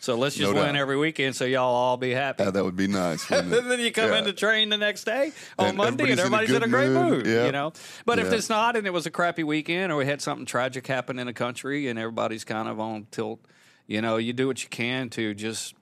[0.00, 0.80] So let's just No win doubt.
[0.80, 2.42] every weekend so y'all all be happy.
[2.42, 3.30] Yeah, that would be nice.
[3.30, 4.18] and then you come Yeah.
[4.20, 6.68] in to train the next day on And Monday, and everybody's in a in a,
[6.68, 7.26] great mood.
[7.26, 7.44] Yeah.
[7.44, 7.74] You know,
[8.06, 10.86] but if it's not, and it was a crappy weekend, or we had something tragic
[10.86, 13.40] happen in the country, and everybody's kind of on tilt,
[13.90, 15.74] you know, you do what you can to just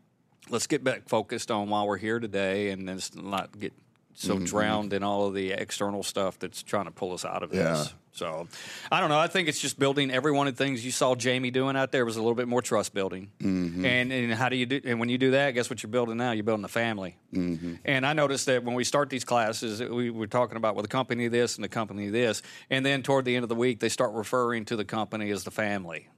[0.49, 3.75] let's get back focused on why we're here today, and then not get
[4.15, 7.53] so drowned in all of the external stuff that's trying to pull us out of
[7.53, 7.75] Yeah.
[7.75, 7.95] this.
[8.13, 8.49] So
[8.91, 9.19] I don't know.
[9.19, 11.93] I think it's just building every one of the things you saw Jamie doing out
[11.93, 13.31] there was a little bit more trust building.
[13.41, 13.85] Mm-hmm.
[13.85, 14.81] And and how do you do?
[14.85, 16.33] And when you do that, guess what you're building now?
[16.33, 17.19] You're building a family.
[17.35, 17.75] Mm-hmm.
[17.85, 20.89] And I noticed that when we start these classes, we were talking about well, the
[20.89, 22.41] company this and the company this,
[22.71, 25.45] and then toward the end of the week, they start referring to the company as
[25.45, 26.09] the family.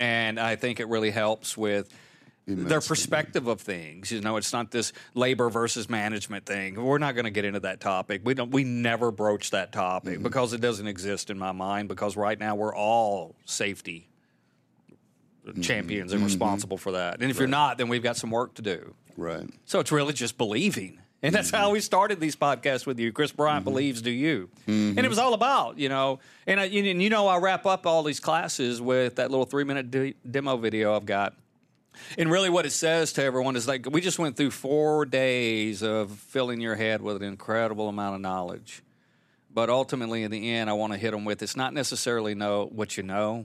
[0.00, 1.88] And I think it really helps with
[2.46, 4.10] their perspective of things.
[4.10, 6.82] You know, it's not this labor versus management thing.
[6.82, 8.22] We're not going to get into that topic.
[8.24, 8.50] We don't.
[8.50, 10.22] We never broach that topic Mm-hmm.
[10.24, 11.88] because it doesn't exist in my mind.
[11.88, 14.08] Because right now we're all safety
[15.46, 15.62] Mm-hmm.
[15.62, 17.22] champions and responsible for that.
[17.22, 18.94] And if you're not, then we've got some work to do.
[19.16, 19.48] Right.
[19.64, 21.00] So it's really just believing.
[21.22, 21.56] And that's Mm-hmm.
[21.56, 23.12] how we started these podcasts with you.
[23.12, 24.48] Chris Bryant believes, do you?
[24.66, 24.96] Mm-hmm.
[24.98, 27.86] And it was all about, you know, and, I, and you know, I wrap up
[27.86, 31.34] all these classes with that little three minute de- demo video I've got.
[32.16, 35.82] And really, what it says to everyone is like, we just went through four days
[35.82, 38.82] of filling your head with an incredible amount of knowledge.
[39.52, 42.70] But ultimately, in the end, I want to hit them with it's not necessarily know
[42.72, 43.44] what you know.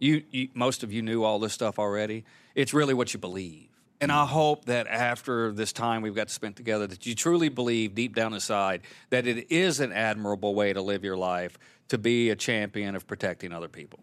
[0.00, 2.24] You, you, most of you knew all this stuff already.
[2.54, 3.68] It's really what you believe.
[4.00, 7.94] And I hope that after this time we've got spent together, that you truly believe
[7.94, 11.58] deep down inside that it is an admirable way to live your life
[11.88, 14.00] to be a champion of protecting other people.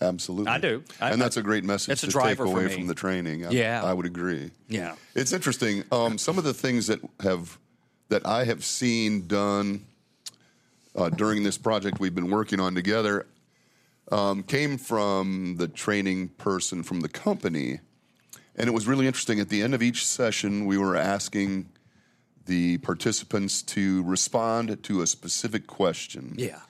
[0.00, 0.50] Absolutely.
[0.52, 0.84] I do.
[1.00, 3.46] I- and that's a great message It's a to driver take away from the training.
[3.46, 3.82] I, Yeah.
[3.84, 4.50] I would agree.
[4.68, 4.94] Yeah.
[5.14, 5.84] It's interesting.
[5.90, 7.58] Um, some of the things that have
[8.10, 9.86] that I have seen done
[10.94, 13.26] uh, during this project we've been working on together
[14.12, 17.80] um, came from the training person from the company,
[18.56, 19.40] and it was really interesting.
[19.40, 21.68] At the end of each session, we were asking
[22.46, 26.34] the participants to respond to a specific question.
[26.36, 26.60] Yeah.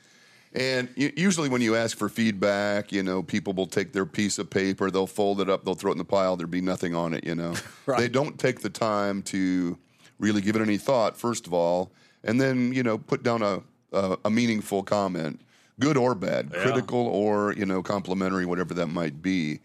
[0.57, 4.49] And usually, when you ask for feedback, you know, people will take their piece of
[4.51, 6.37] paper, they'll fold it up, they'll throw it in the pile.
[6.37, 7.25] There'll be nothing on it.
[7.25, 7.55] You know,
[7.87, 7.99] Right.
[7.99, 9.77] they don't take the time to
[10.20, 11.16] really give it any thought.
[11.16, 11.90] First of all,
[12.23, 15.40] and then you know, put down a a, a meaningful comment,
[15.81, 16.62] good or bad, Yeah.
[16.62, 19.59] critical or you know, complimentary, whatever that might be.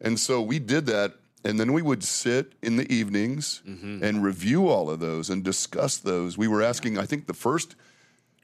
[0.00, 1.14] And so we did that.
[1.48, 4.04] And then we would sit in the evenings Mm-hmm.
[4.04, 6.38] and review all of those and discuss those.
[6.38, 7.74] We were asking, I think, the first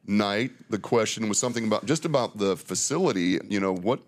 [0.07, 4.01] night the question was something about just about the facility you know what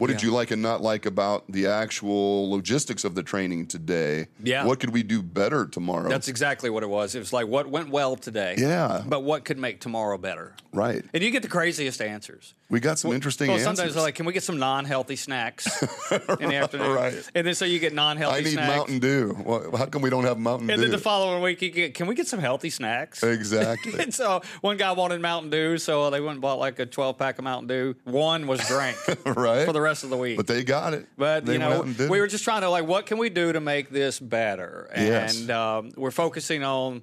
[0.00, 0.28] what did Yeah.
[0.30, 4.64] you like and not like about the actual logistics of the training today Yeah.
[4.64, 7.14] what could we do better tomorrow That's exactly what it was.
[7.14, 8.54] It was like what went well today.
[8.58, 9.02] Yeah.
[9.06, 10.54] But what could make tomorrow better?
[10.72, 12.54] right And you get the craziest answers.
[12.70, 15.66] we got some interesting well, answers sometimes they're like, can we get some non-healthy snacks
[16.40, 16.92] in the afternoon?
[16.92, 17.14] Right.
[17.34, 18.76] And then so you get non-healthy i need snacks.
[18.76, 21.60] mountain dew well, how come we don't have mountain and dew then the following week,
[21.62, 23.22] you get, can we get some healthy snacks?
[23.22, 26.86] exactly and so one guy wanted Mountain Dew, so they went and bought like a
[26.86, 27.94] 12 pack of Mountain Dew.
[28.04, 30.36] One was drank right for the rest of the week.
[30.36, 32.62] but they got it But they you know, out and did we were just trying
[32.62, 34.88] to like, what can we do to make this better?
[34.94, 35.40] Yes.
[35.40, 37.02] And um, we're focusing on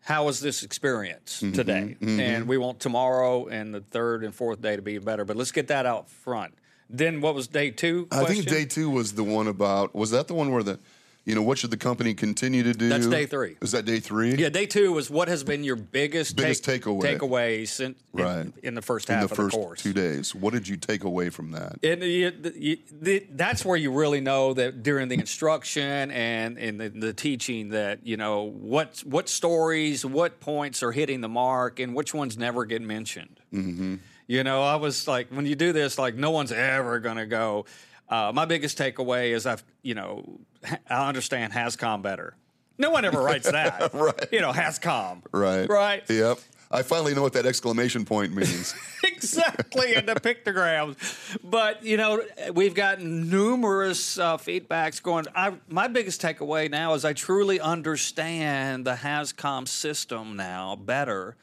[0.00, 4.60] how was this experience Mm-hmm, today, and we want tomorrow and the third and fourth
[4.60, 5.24] day to be better.
[5.24, 6.54] But let's get that out front.
[6.90, 8.06] Then what was day two?
[8.12, 10.78] i think day two was the one about was that the one where the
[11.26, 13.56] you know what should the company continue to do That's day three.
[13.62, 16.82] is that day three Yeah, day two was what has been your biggest Biggest take,
[16.84, 17.18] takeaway.
[17.18, 18.40] takeaways since Right.
[18.42, 19.82] in, in the first in the of first the course.
[19.82, 20.34] two days.
[20.34, 21.78] What did you take away from that?
[21.82, 26.76] And you, you, the, that's where you really know that during the instruction and in
[26.78, 31.80] the, the teaching that you know what what stories, what points are hitting the mark,
[31.80, 33.40] and which ones never get mentioned.
[33.52, 33.96] Mm-hmm.
[34.26, 37.26] You know, I was like, when you do this, like no one's ever going to
[37.26, 37.66] go.
[38.08, 40.40] Uh, my biggest takeaway is I've you know
[40.90, 42.36] I understand HazCom better.
[42.78, 44.26] No one ever writes that, Right.
[44.32, 45.68] You know, HazCom, Right.
[45.68, 46.02] Right.
[46.10, 46.38] Yep.
[46.70, 48.74] I finally know what that exclamation point means.
[49.16, 50.96] exactly and the pictograms.
[51.42, 52.22] But you know
[52.52, 58.84] we've gotten numerous uh, feedbacks going I, my biggest takeaway now is i truly understand
[58.84, 61.36] the HazCom system now better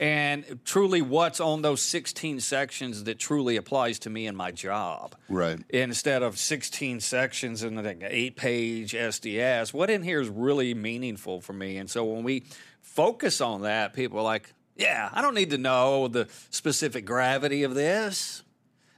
[0.00, 5.14] and truly what's on those 16 sections that truly applies to me in my job.
[5.28, 5.58] Right.
[5.70, 11.40] instead of 16 sections in an eight page sds what in here is really meaningful
[11.40, 11.76] for me?
[11.78, 12.44] And so when we
[12.80, 17.62] focus on that people are like yeah i don't need to know the specific gravity
[17.62, 18.42] of this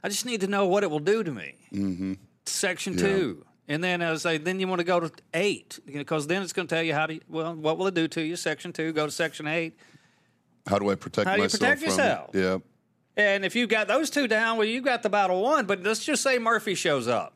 [0.03, 2.13] i just need to know what it will do to me mm-hmm.
[2.45, 6.41] section two and then I say, then you want to go to eight because then
[6.41, 7.19] it's going to tell you how to.
[7.29, 8.35] Well, what will it do to you?
[8.35, 9.77] Section two, go to section eight,
[10.67, 12.35] How do I protect How do you myself protect yourself?
[12.35, 12.39] it?
[12.39, 12.61] Yep.
[13.15, 15.67] And if you've got those two down, well, you've got the battle won.
[15.67, 17.35] But let's just say Murphy shows up.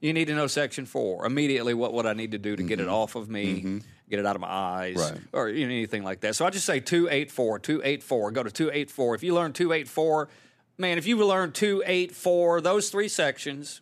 [0.00, 1.74] You need to know section four immediately.
[1.74, 3.80] What would I need to do to get it off of me,
[4.12, 5.18] get it out of my eyes, Right.
[5.32, 6.36] or you know, anything like that?
[6.36, 8.30] So I just say two eight four, two eight four.
[8.30, 9.14] Go to two eight four.
[9.14, 10.28] If you learn two eight four,
[10.76, 13.80] man, if you learn two eight four, those three sections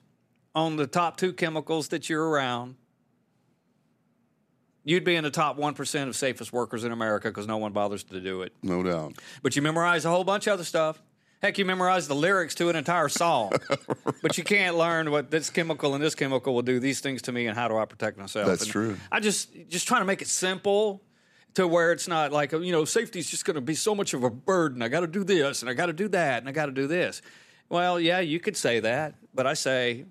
[0.54, 2.76] on the top two chemicals that you're around,
[4.84, 8.02] you'd be in the top 1% of safest workers in America because no one bothers
[8.04, 8.52] to do it.
[8.62, 9.14] No doubt.
[9.42, 11.02] But you memorize a whole bunch of other stuff.
[11.42, 13.52] Heck, you memorize the lyrics to an entire song,
[14.22, 17.32] but you can't learn what this chemical and this chemical will do these things to
[17.32, 18.46] me and how do I protect myself.
[18.46, 18.96] That's And true.
[19.10, 21.02] I just just trying to make it simple
[21.54, 24.12] to where it's not like you know safety is just going to be so much
[24.12, 24.82] of a burden.
[24.82, 26.72] I got to do this and I got to do that and I got to
[26.72, 27.22] do this.
[27.70, 30.04] Well, yeah, you could say that, but I say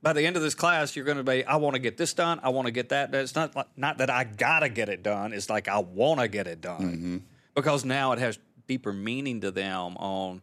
[0.00, 1.44] by the end of this class, you're going to be.
[1.44, 2.38] I want to get this done.
[2.42, 3.12] I want to get that.
[3.14, 5.32] It's not like, not that I gotta get it done.
[5.32, 7.16] It's like I want to get it done mm-hmm.
[7.56, 8.38] because now it has
[8.68, 10.42] deeper meaning to them on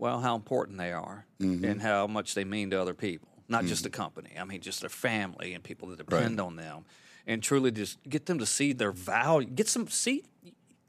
[0.00, 3.82] well how important they are and how much they mean to other people, not just
[3.84, 4.30] the company.
[4.38, 6.84] I mean, just their family and people that depend on them,
[7.26, 9.48] and truly just get them to see their value.
[9.48, 10.24] Get some see,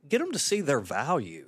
[0.10, 1.46] get them to see their value.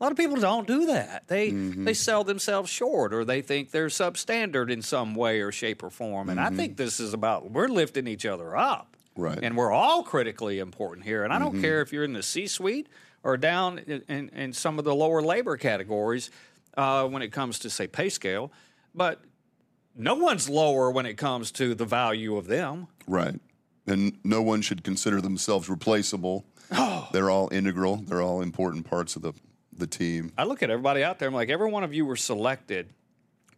[0.00, 1.28] A lot of people don't do that.
[1.28, 1.84] They Mm-hmm.
[1.84, 5.90] they sell themselves short, or they think they're substandard in some way or shape or
[5.90, 6.28] form.
[6.28, 9.22] And I think this is about we're lifting each other up, Mm-hmm.
[9.22, 9.38] Right.
[9.44, 11.22] And we're all critically important here.
[11.22, 12.88] And I don't care if you're in the C-suite
[13.22, 16.30] or down in, in, in some of the lower labor categories
[16.76, 18.52] uh, when it comes to say pay scale,
[18.94, 19.22] but
[19.96, 22.88] no one's lower when it comes to the value of them.
[23.06, 23.40] Right.
[23.86, 26.46] And no one should consider themselves replaceable.
[26.72, 27.08] Oh.
[27.12, 27.96] They're all integral.
[27.96, 29.34] They're all important parts of the,
[29.76, 30.32] the team.
[30.38, 31.28] I look at everybody out there.
[31.28, 32.88] I'm like, every one of you were selected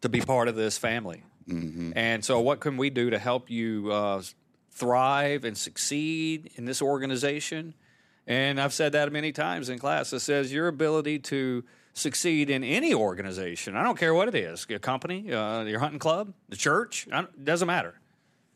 [0.00, 3.90] to be part of this family, and so what can we do to help you
[3.90, 4.20] uh,
[4.72, 7.74] thrive and succeed in this organization?
[8.26, 10.12] And I've said that many times in class.
[10.12, 11.64] It says your ability to
[11.96, 13.74] succeed in any organization.
[13.74, 17.44] I don't care what it is, a company, uh, your hunting club, the church, it
[17.44, 17.94] doesn't matter.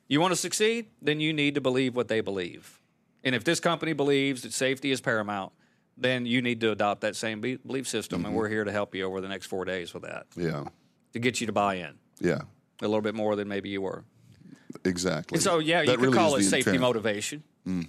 [0.09, 0.87] You want to succeed?
[1.01, 2.81] Then you need to believe what they believe.
[3.25, 5.53] And if this company believes that safety is paramount,
[5.97, 8.25] then you need to adopt that same be- belief system.
[8.27, 10.65] And we're here to help you over the next four days with that Yeah.
[11.15, 12.43] to get you to buy in Yeah.
[12.83, 14.05] a little bit more than maybe you were.
[14.85, 15.37] Exactly.
[15.37, 16.83] And so, yeah, you could really call it safety intent.
[16.83, 17.43] motivation.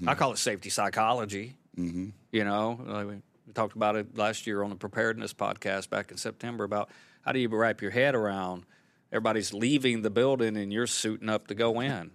[0.08, 1.56] I call it safety psychology.
[1.78, 2.10] Mm-hmm.
[2.32, 6.64] You know, we talked about it last year on the preparedness podcast back in September
[6.64, 6.90] about
[7.24, 8.66] how do you wrap your head around
[9.12, 12.12] everybody's leaving the building and you're suiting up to go in.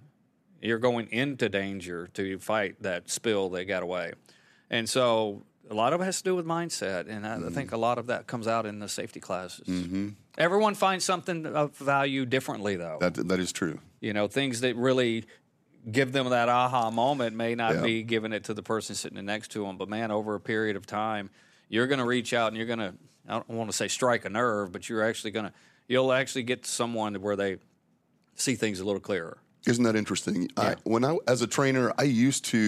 [0.62, 4.14] You're going into danger to fight that spill that got away.
[4.70, 7.07] And so a lot of it has to do with mindset.
[7.07, 9.68] And I, I think a lot of that comes out in the safety classes.
[9.68, 10.09] Mm-hmm.
[10.38, 12.96] Everyone finds something of value differently, though.
[12.99, 13.79] That, that is true.
[14.01, 15.27] You know, things that really
[15.90, 17.83] give them that aha moment may not Yeah.
[17.83, 19.77] be giving it to the person sitting next to them.
[19.77, 21.31] But man, over a period of time,
[21.68, 22.94] you're going to reach out and you're going to,
[23.29, 25.53] I don't want to say strike a nerve, but you're actually going to,
[25.88, 27.59] you'll actually get to someone where they
[28.35, 29.38] see things a little clearer.
[29.66, 30.49] Isn't that interesting?
[30.57, 32.59] I, when I, as a trainer, I used to,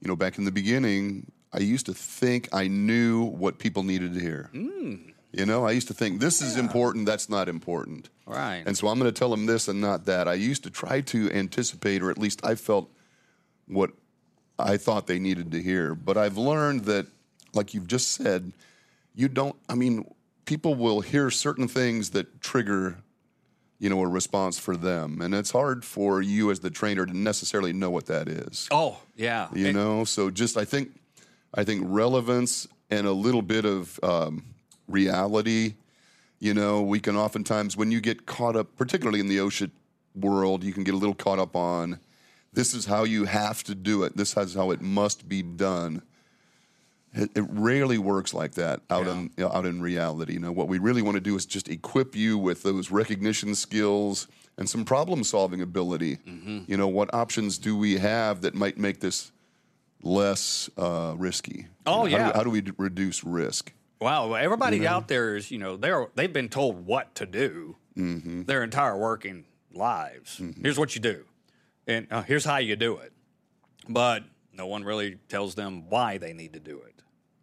[0.00, 4.14] you know, back in the beginning, I used to think I knew what people needed
[4.14, 4.50] to hear.
[4.54, 5.14] Mm.
[5.32, 8.08] You know, I used to think this is important, that's not important.
[8.26, 8.62] Right.
[8.64, 10.26] And so I'm going to tell them this and not that.
[10.26, 12.90] I used to try to anticipate, or at least I felt
[13.66, 13.90] what
[14.58, 15.94] I thought they needed to hear.
[15.94, 17.06] But I've learned that,
[17.52, 18.52] like you've just said,
[19.14, 20.10] you don't, I mean,
[20.46, 22.96] people will hear certain things that trigger,
[23.78, 25.20] you know, a response for them.
[25.20, 28.66] And it's hard for you as the trainer to necessarily know what that is.
[28.70, 29.48] Oh, yeah.
[29.54, 30.98] You know, so just I think,
[31.52, 34.54] I think relevance and a little bit of um,
[34.88, 35.74] reality.
[36.40, 39.70] You know, we can oftentimes when you get caught up, particularly in the OSHA
[40.14, 41.98] world, you can get a little caught up on
[42.52, 44.16] this is how you have to do it.
[44.16, 46.02] This is how it must be done.
[47.12, 49.12] It, it rarely works like that out Yeah.
[49.12, 50.34] in you know, out in reality.
[50.34, 53.54] You know, what we really want to do is just equip you with those recognition
[53.54, 56.16] skills and some problem solving ability.
[56.16, 56.60] Mm-hmm.
[56.66, 59.30] You know, what options do we have that might make this
[60.02, 61.66] less uh, risky?
[61.86, 62.36] Oh, You know, how do yeah.
[62.36, 63.72] how do we reduce risk?
[64.00, 67.76] Wow, everybody out there is, you know, they're they've been told what to do
[68.46, 70.40] their entire working lives.
[70.62, 71.24] Here's what you do,
[71.86, 73.12] and uh, here's how you do it.
[73.88, 76.94] But no one really tells them why they need to do it.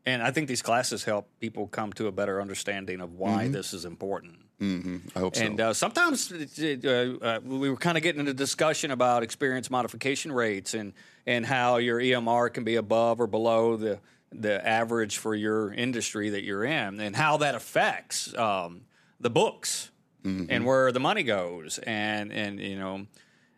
[0.06, 3.74] And I think these classes help people come to a better understanding of why this
[3.74, 4.38] is important.
[4.62, 5.44] I hope so.
[5.44, 6.88] And uh, sometimes uh,
[7.22, 10.94] uh, we were kind of getting into discussion about experience modification rates and
[11.26, 14.00] and how your EMR can be above or below the
[14.42, 18.82] the average for your industry that you're in, and how that affects um,
[19.20, 19.92] the books
[20.50, 23.08] and where the money goes, and and you know.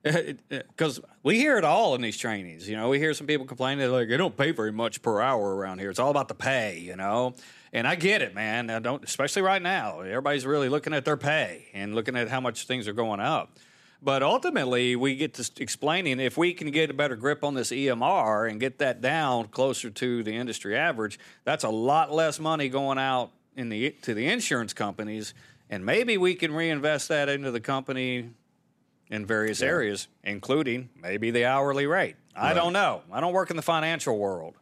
[0.49, 2.87] Because we hear it all in these trainings, you know.
[2.87, 5.79] We hear some people complaining they're like they don't pay very much per hour around
[5.79, 5.89] here.
[5.89, 7.33] It's all about the pay, you know.
[7.73, 8.69] And I get it, man.
[8.69, 9.99] I don't, especially right now.
[9.99, 13.57] Everybody's really looking at their pay and looking at how much things are going up.
[14.01, 17.71] But ultimately, we get to explaining if we can get a better grip on this
[17.71, 22.69] EMR and get that down closer to the industry average, that's a lot less money
[22.69, 25.33] going out in the to the insurance companies,
[25.69, 28.29] and maybe we can reinvest that into the company
[29.09, 32.15] in various areas, including maybe the hourly rate.
[32.35, 33.01] I don't know.
[33.11, 34.55] I don't work in the financial world.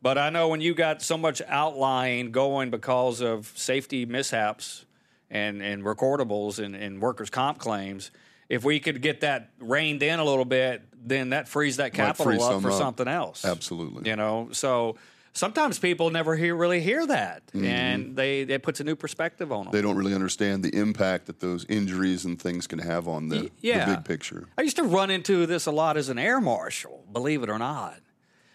[0.00, 4.86] But I know when you got so much outlying going because of safety mishaps
[5.28, 8.12] and, and recordables and, and workers' comp claims,
[8.48, 12.24] if we could get that reined in a little bit, then that frees that capital
[12.24, 12.78] free up for up.
[12.78, 13.44] something else.
[13.44, 14.08] Absolutely.
[14.10, 14.96] You know, so
[15.32, 17.64] sometimes people never hear really hear that, Mm-hmm.
[17.64, 19.72] and they it puts a new perspective on them.
[19.72, 23.50] They don't really understand the impact that those injuries and things can have on the,
[23.60, 23.84] yeah.
[23.84, 24.48] the big picture.
[24.58, 27.58] I used to run into this a lot as an air marshal, believe it or
[27.58, 28.00] not.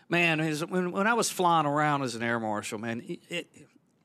[0.10, 3.48] Man, is- when, when I was flying around as an air marshal, man, it, it,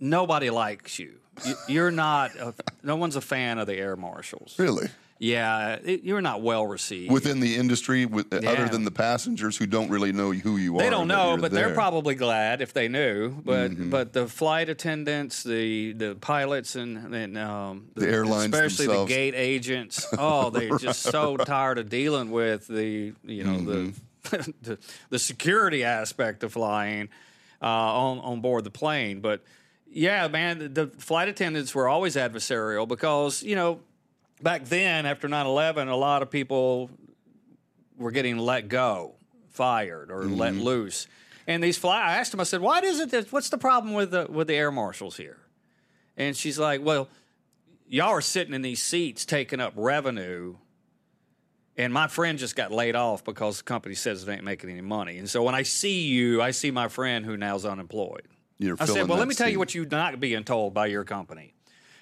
[0.00, 1.14] nobody likes you.
[1.44, 1.54] you.
[1.66, 4.54] You're not, a, no one's a fan of the air marshals.
[4.58, 4.88] Really?
[5.20, 7.10] Yeah, it, you're not well received.
[7.12, 8.50] Within the industry, with, Yeah.
[8.52, 10.82] other than the passengers who don't really know who you are.
[10.82, 11.66] They don't know, but there.
[11.66, 13.30] they're probably glad if they knew.
[13.30, 13.90] But Mm-hmm.
[13.90, 19.08] but the flight attendants, the the pilots, and, and um, The airlines especially themselves.
[19.10, 20.06] the gate agents.
[20.18, 23.92] Oh, they're just so tired of dealing with the you know the,
[24.24, 24.50] Mm-hmm.
[24.62, 24.78] the
[25.10, 27.08] the security aspect of flying
[27.60, 29.20] uh, on on board the plane.
[29.20, 29.42] But
[29.90, 33.80] yeah, man, the, the flight attendants were always adversarial because you know
[34.42, 36.90] back then after 9-11 a lot of people
[37.96, 39.14] were getting let go,
[39.50, 41.06] fired, or let loose.
[41.46, 42.40] And these fly, I asked him.
[42.40, 43.32] I said, "Why is it that?
[43.32, 45.38] What's the problem with the with the air marshals here?"
[46.14, 47.08] And she's like, "Well,
[47.88, 50.56] y'all are sitting in these seats taking up revenue."
[51.78, 54.80] And my friend just got laid off because the company says it ain't making any
[54.80, 55.16] money.
[55.18, 58.26] And so when I see you, I see my friend who now's unemployed.
[58.58, 61.04] You're I said, well, let me tell you what you're not being told by your
[61.04, 61.54] company.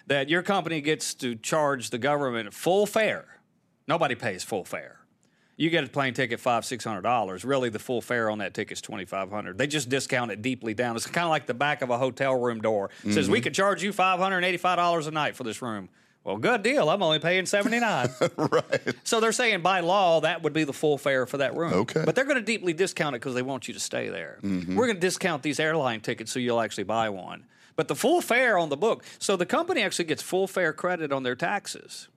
[0.09, 3.41] That your company gets to charge the government full fare.
[3.89, 5.01] Nobody pays full fare.
[5.57, 7.45] You get a plane ticket five, six hundred dollars.
[7.45, 9.57] Really, the full fare on that ticket is twenty five hundred.
[9.59, 10.97] They just discount it deeply down.
[10.97, 12.91] It's kind of like the back of a hotel room door.
[13.05, 13.33] It says Mm-hmm.
[13.33, 15.89] we could charge you five hundred eighty five dollars a night for this room.
[16.25, 16.91] Well, good deal.
[16.91, 18.11] I'm only paying seventy nine.
[18.37, 18.81] right.
[19.05, 21.73] So they're saying by law that would be the full fare for that room.
[21.73, 22.03] Okay.
[22.05, 24.39] But they're going to deeply discount it because they want you to stay there.
[24.43, 24.75] Mm-hmm.
[24.77, 27.45] We're going to discount these airline tickets so you'll actually buy one.
[27.77, 31.13] But the full fare on the book, so the company actually gets full fare credit
[31.13, 32.09] on their taxes.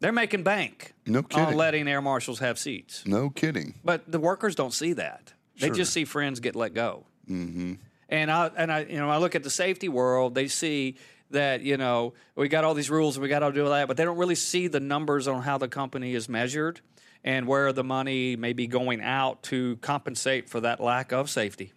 [0.00, 1.44] They're making bank No kidding.
[1.46, 3.06] on letting air marshals have seats.
[3.06, 3.74] No kidding.
[3.84, 5.32] But the workers don't see that.
[5.58, 5.76] They Sure.
[5.76, 7.04] just see friends get let go.
[7.30, 7.74] Mm-hmm.
[8.08, 10.34] And I and I you know I look at the safety world.
[10.34, 10.96] They see
[11.30, 13.96] that you know we got all these rules and we got to do that, but
[13.96, 16.80] they don't really see the numbers on how the company is measured
[17.22, 21.72] and where the money may be going out to compensate for that lack of safety.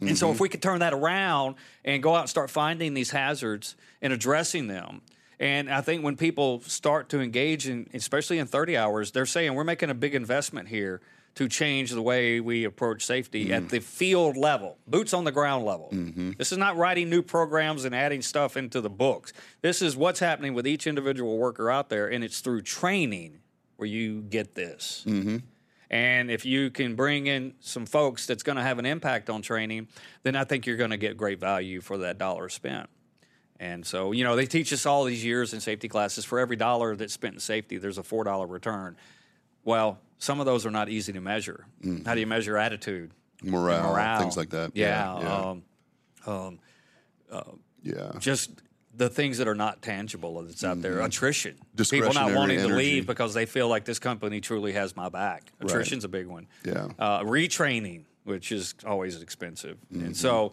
[0.00, 0.42] And so, if mm-hmm.
[0.42, 4.66] we could turn that around and go out and start finding these hazards and addressing
[4.66, 5.00] them,
[5.38, 9.54] and I think when people start to engage in, especially in 30 hours, they're saying
[9.54, 11.00] we're making a big investment here
[11.36, 13.68] to change the way we approach safety at mm.
[13.68, 15.90] the field level, boots on the ground level.
[15.92, 16.32] Mm-hmm.
[16.38, 19.34] This is not writing new programs and adding stuff into the books.
[19.60, 23.40] This is what's happening with each individual worker out there, and it's through training
[23.76, 25.04] where you get this.
[25.06, 25.36] Mm-hmm.
[25.90, 29.42] And if you can bring in some folks that's going to have an impact on
[29.42, 29.88] training,
[30.22, 32.88] then I think you're going to get great value for that dollar spent.
[33.58, 36.56] And so, you know, they teach us all these years in safety classes for every
[36.56, 38.96] dollar that's spent in safety, there's a $4 return.
[39.64, 41.66] Well, some of those are not easy to measure.
[41.82, 42.04] Mm-hmm.
[42.04, 43.12] How do you measure attitude?
[43.42, 44.20] Morale, Morale.
[44.20, 44.72] things like that.
[44.74, 45.18] Yeah.
[45.20, 45.36] Yeah.
[45.36, 45.62] Um,
[46.26, 46.58] um
[47.30, 47.42] uh,
[47.82, 48.12] yeah.
[48.18, 48.50] just
[48.96, 51.00] the things that are not tangible that's out there.
[51.00, 51.56] Attrition.
[51.76, 52.34] People not Mm-hmm.
[52.36, 55.52] Wanting to leave because they feel like this company truly has my back.
[55.60, 56.46] Attrition's a big one.
[56.64, 56.88] Yeah.
[56.98, 59.76] Uh, retraining, which is always expensive.
[59.92, 60.06] Mm-hmm.
[60.06, 60.52] And so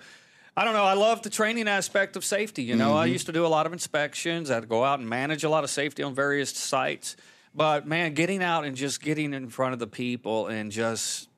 [0.56, 0.84] I don't know.
[0.84, 2.64] I love the training aspect of safety.
[2.64, 2.98] You know, Mm-hmm.
[2.98, 4.52] I used to do a lot of inspections.
[4.52, 7.16] I'd go out and manage a lot of safety on various sites.
[7.56, 11.30] But man, getting out and just getting in front of the people and just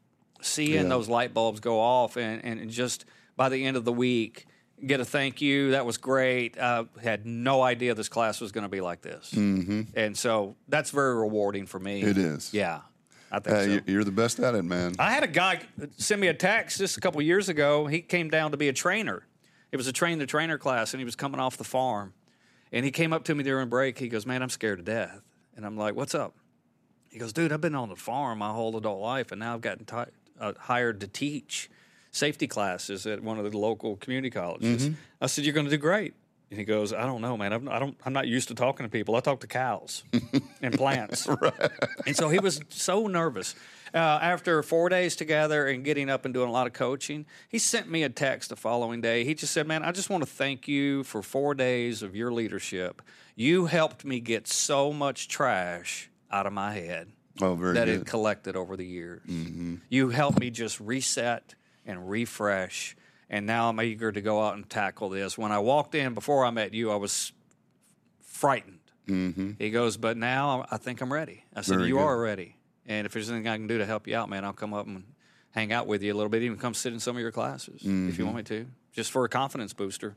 [0.41, 0.83] seeing Yeah.
[0.89, 3.05] those light bulbs go off and, and just
[3.37, 4.45] by the end of the week
[4.85, 8.63] get a thank you that was great i had no idea this class was going
[8.63, 9.81] to be like this mm-hmm.
[9.95, 12.53] and so that's very rewarding for me It is.
[12.53, 12.81] yeah
[13.31, 13.69] i think Uh, so.
[13.71, 14.95] you- You're the best at it, man.
[14.99, 15.61] I had a guy
[15.97, 17.87] send me a text just a couple years ago.
[17.87, 19.23] He came down to be a trainer.
[19.71, 22.13] It was a train the trainer class, and he was coming off the farm.
[22.71, 23.97] And he came up to me during break.
[23.99, 25.21] He goes, "Man, I'm scared to death."
[25.55, 26.35] And I'm like, "What's up?"
[27.09, 29.61] He goes, "Dude, I've been on the farm my whole adult life, and now I've
[29.61, 31.69] gotten ti uh, hired to teach
[32.15, 34.89] safety classes at one of the local community colleges."
[35.21, 36.13] I said, "You're going to do great."
[36.51, 37.53] And he goes, "I don't know, man.
[37.53, 37.97] I'm, I don't.
[38.05, 39.15] I'm not used to talking to people.
[39.15, 40.03] I talk to cows
[40.61, 41.27] and plants."
[42.07, 43.55] And so he was so nervous.
[43.93, 47.57] Uh, after four days together and getting up and doing a lot of coaching, he
[47.57, 49.23] sent me a text the following day.
[49.23, 52.31] He just said, Man, I just want to thank you for four days of your
[52.31, 53.01] leadership.
[53.35, 57.07] You helped me get so much trash out of my head
[57.41, 57.87] Oh, that good.
[57.87, 59.21] had collected over the years.
[59.89, 61.55] You helped me just reset
[61.85, 62.95] and refresh.
[63.29, 65.37] And now I'm eager to go out and tackle this.
[65.37, 67.31] When I walked in before I met you, I was
[68.21, 69.51] frightened Mm-hmm.
[69.59, 71.45] He goes, but now I think I'm ready.
[71.55, 72.01] I said, Very you good.
[72.01, 72.55] are ready.
[72.87, 74.87] And if there's anything I can do to help you out, man, I'll come up
[74.87, 75.03] and
[75.51, 77.81] hang out with you a little bit, even come sit in some of your classes
[77.81, 78.09] if Mm-hmm.
[78.19, 80.15] you want me to, just for a confidence booster.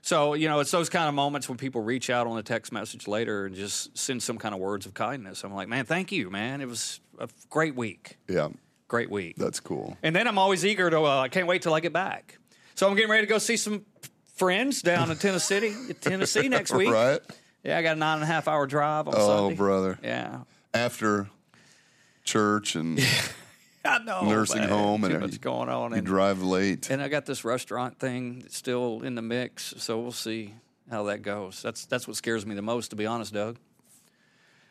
[0.00, 2.72] So, you know, it's those kind of moments when people reach out on a text
[2.72, 5.44] message later and just send some kind of words of kindness.
[5.44, 6.62] I'm like, man, thank you, man.
[6.62, 8.16] It was a great week.
[8.26, 8.48] Yeah,
[8.90, 9.36] Great week.
[9.36, 9.96] that's cool.
[10.02, 12.38] And then I'm always eager to, uh, I can't wait till I get back.
[12.74, 13.86] So I'm getting ready to go see some
[14.34, 16.90] friends down in Tennessee, Tennessee next week.
[16.90, 17.20] Right?
[17.62, 19.54] Yeah, I got a nine and a half hour drive on Oh, Sunday.
[19.54, 19.98] brother.
[20.02, 20.40] Yeah.
[20.74, 21.28] After
[22.24, 22.98] church and
[23.84, 24.22] I know.
[24.28, 25.92] nursing home and much going on.
[25.92, 26.90] you And, drive late.
[26.90, 30.54] and I got this restaurant thing still in the mix, so we'll see
[30.90, 31.62] how that goes.
[31.62, 33.56] That's that's what scares me the most, to be honest, Doug.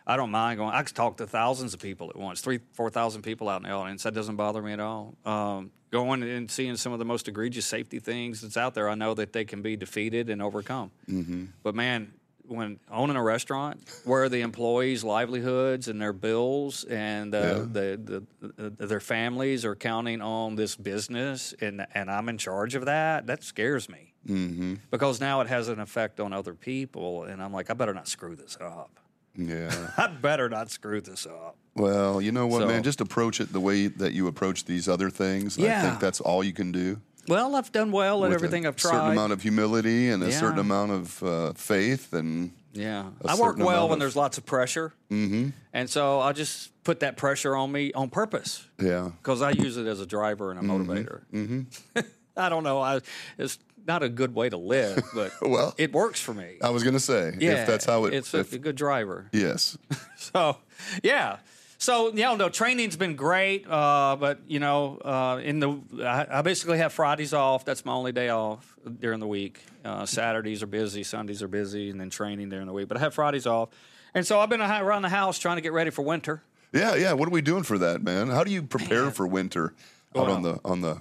[0.09, 0.73] I don't mind going.
[0.73, 3.69] I could talk to thousands of people at once, three, four thousand people out in
[3.69, 4.01] the audience.
[4.03, 5.15] That doesn't bother me at all.
[5.23, 8.95] Um, going and seeing some of the most egregious safety things that's out there, I
[8.95, 10.89] know that they can be defeated and overcome.
[11.07, 11.45] Mm-hmm.
[11.61, 12.11] But man,
[12.47, 18.49] when owning a restaurant where the employees' livelihoods and their bills and uh, the, the,
[18.57, 23.27] the their families are counting on this business, and and I'm in charge of that,
[23.27, 24.73] that scares me Mm-hmm.
[24.91, 28.07] because now it has an effect on other people, and I'm like, I better not
[28.07, 28.99] screw this up.
[29.39, 29.91] Yeah.
[29.97, 31.55] I better not screw this up.
[31.75, 32.83] Well, you know what, So- man?
[32.83, 35.57] Just approach it the way that you approach these other things.
[35.57, 35.79] Yeah.
[35.79, 36.99] I think that's all you can do.
[37.27, 38.91] Well, I've done well at everything I've tried.
[38.91, 43.35] A certain amount of humility and a certain amount of uh, faith and yeah, I
[43.35, 45.49] work well when of- there's lots of pressure, mm-hmm.
[45.73, 49.09] and so I just put that pressure on me on purpose yeah.
[49.21, 51.21] because I use it as a driver and a motivator.
[51.33, 51.99] Mm-hmm.
[52.37, 52.79] I don't know.
[52.79, 53.01] I,
[53.37, 53.57] it's
[53.87, 56.57] not a good way to live, but Well- it works for me.
[56.61, 58.13] I was going to say yeah, if that's how it.
[58.13, 59.29] It's if, a, good driver.
[59.31, 59.77] yes.
[60.17, 60.57] So,
[61.01, 61.37] yeah.
[61.79, 63.65] So, yeah, no, training's been great.
[63.67, 67.63] Uh, but, you know, uh, in the, I, I basically have Fridays off.
[67.63, 69.63] That's my only day off during the week.
[69.83, 72.89] Uh, Saturdays are busy, Sundays are busy, and then training during the week.
[72.89, 73.69] But I have Fridays off.
[74.13, 76.43] And so I've been around the house trying to get ready for winter.
[76.73, 77.13] Yeah, yeah.
[77.13, 78.27] What are we doing for that, man?
[78.27, 79.73] How do you prepare for winter
[80.15, 80.97] out on the on the?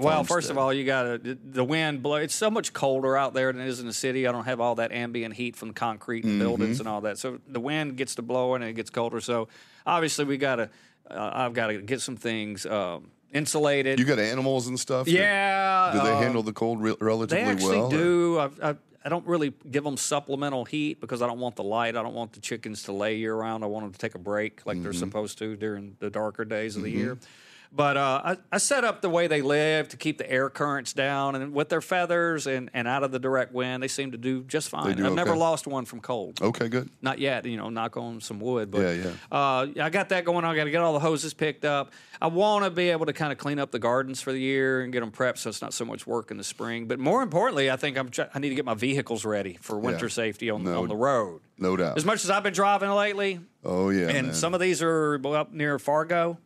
[0.00, 2.16] Well, first of all, you got the wind blow.
[2.16, 4.26] It's so much colder out there than it is in the city.
[4.26, 6.80] I don't have all that ambient heat from the concrete and buildings Mm-hmm.
[6.82, 7.18] and all that.
[7.18, 9.20] So the wind gets to blowing and it gets colder.
[9.20, 9.48] So
[9.86, 10.70] obviously we got to.
[11.10, 13.98] Uh, I've got to get some things um, insulated.
[13.98, 15.06] you got animals and stuff.
[15.06, 15.90] that- yeah.
[15.92, 17.88] do they uh, handle the cold re- relatively They actually well?
[17.90, 18.38] do.
[18.38, 21.96] I've, I've, I don't really give them supplemental heat because I don't want the light.
[21.96, 23.64] I don't want the chickens to lay year round.
[23.64, 24.98] I want them to take a break like they're Mm-hmm.
[25.00, 27.18] supposed to during the darker days of the year.
[27.72, 30.92] But uh, I, I set up the way they live to keep the air currents
[30.92, 34.18] down, and with their feathers and, and out of the direct wind, they seem to
[34.18, 34.96] do just fine.
[34.96, 36.42] do I've never lost one from cold.
[36.42, 36.90] Okay, good.
[37.00, 38.72] Not yet, you know, knock on some wood.
[38.72, 39.12] But Yeah, yeah.
[39.30, 40.52] Uh, I got that going on.
[40.52, 41.92] I got to get all the hoses picked up.
[42.20, 44.80] I want to be able to kind of clean up the gardens for the year
[44.82, 46.86] and get them prepped so it's not so much work in the spring.
[46.86, 49.78] But more importantly, I think I'm try- I need to get my vehicles ready for
[49.78, 50.10] winter Yeah.
[50.10, 51.40] safety on, No- on the road.
[51.56, 51.96] No doubt.
[51.96, 54.34] As much as I've been driving lately, oh yeah, and man.
[54.34, 56.38] some of these are up near Fargo.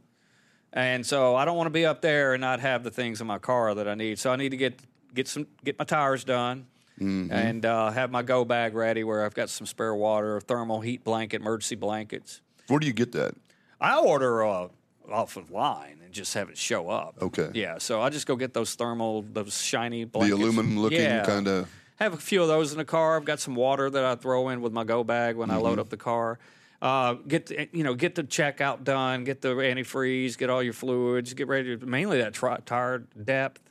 [0.77, 3.27] And so I don't want to be up there and not have the things in
[3.29, 4.19] my car that I need.
[4.19, 4.79] So I need to get
[5.15, 6.67] get some get my tires done
[7.01, 7.33] Mm-hmm.
[7.33, 11.03] and uh, have my go bag ready where I've got some spare water, thermal heat
[11.03, 12.41] blanket, emergency blankets.
[12.69, 13.35] Where do you get that?
[13.81, 14.69] I order uh,
[15.11, 17.17] off of line and just have it show up.
[17.21, 17.51] Okay.
[17.53, 17.79] Yeah.
[17.79, 20.39] So I just go get those thermal, those shiny blankets.
[20.39, 21.25] The aluminum looking Yeah.
[21.25, 21.69] kind of.
[21.97, 23.17] Have a few of those in the car.
[23.17, 25.65] I've got some water that I throw in with my go bag when I Mm-hmm.
[25.65, 26.39] load up the car.
[26.85, 30.75] Uh, get the, you know get the checkout done, get the antifreeze, get all your
[30.75, 31.79] fluids, get ready.
[31.79, 33.63] To, mainly that tri- tire depth.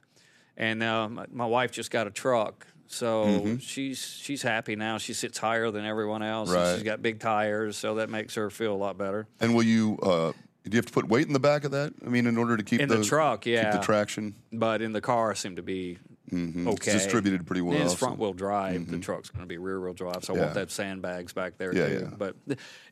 [0.58, 4.98] And uh, my, my wife just got a truck, so she's she's happy now.
[4.98, 6.50] She sits higher than everyone else.
[6.52, 6.74] Right.
[6.74, 9.28] She's got big tires, so that makes her feel a lot better.
[9.40, 10.00] And will you?
[10.02, 10.32] Uh,
[10.64, 11.94] do you have to put weight in the back of that?
[12.04, 13.72] I mean, in order to keep In the those- truck, yeah.
[13.72, 14.34] keep the traction.
[14.52, 16.00] But in the car, I seem to be
[16.34, 16.68] Mm-hmm.
[16.68, 17.76] It's distributed pretty well.
[17.76, 18.90] And it's front wheel drive.
[18.90, 21.74] The truck's going to be rear wheel drive, so I want that sandbags back there
[21.76, 22.08] Yeah, too.
[22.10, 22.16] yeah.
[22.18, 22.36] But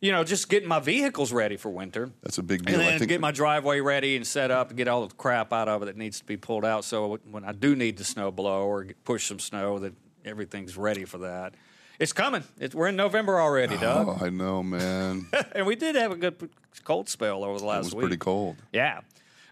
[0.01, 2.11] you know, just getting my vehicles ready for winter.
[2.23, 2.79] That's a big deal.
[2.79, 3.09] And I think.
[3.09, 5.85] get my driveway ready and set up to get all the crap out of it
[5.85, 6.83] that needs to be pulled out.
[6.85, 9.93] So when I do need to snow blow or push some snow, that
[10.25, 11.55] everything's ready for that.
[11.99, 12.43] It's coming.
[12.59, 15.27] It's, we're in November already, Doug, oh, I know, man.
[15.53, 16.49] and we did have a good
[16.83, 17.81] cold spell over the last week.
[17.83, 18.01] it was week.
[18.03, 18.55] pretty cold.
[18.73, 19.01] Yeah.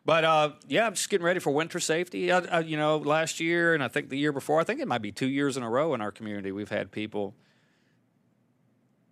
[0.10, 2.32] But uh, yeah, I'm just getting ready for winter safety.
[2.32, 4.88] I, I, you know, last year and I think the year before, I think it
[4.88, 7.36] might be two years in a row in our community, we've had people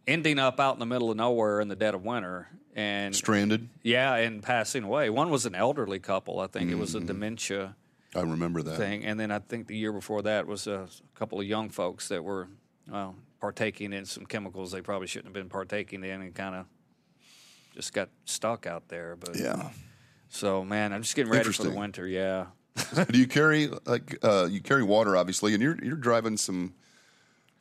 [0.08, 2.48] ending up out in the middle of nowhere in the dead of winter.
[2.76, 3.70] And Stranded.
[3.84, 5.12] yeah, and passing away.
[5.12, 6.40] One was an elderly couple.
[6.40, 7.76] I think it was a dementia
[8.16, 8.78] I remember that.
[8.78, 9.06] thing.
[9.06, 12.24] And then I think the year before that was a couple of young folks that
[12.24, 12.48] were
[12.90, 16.66] well, partaking in some chemicals they probably shouldn't have been partaking in and kind of
[17.76, 19.16] just got stuck out there.
[19.16, 19.70] But Yeah.
[20.30, 22.08] So man, I'm just getting ready for the winter.
[22.08, 22.48] Yeah.
[23.10, 26.74] do you carry like uh, you carry water obviously, and you're you're driving some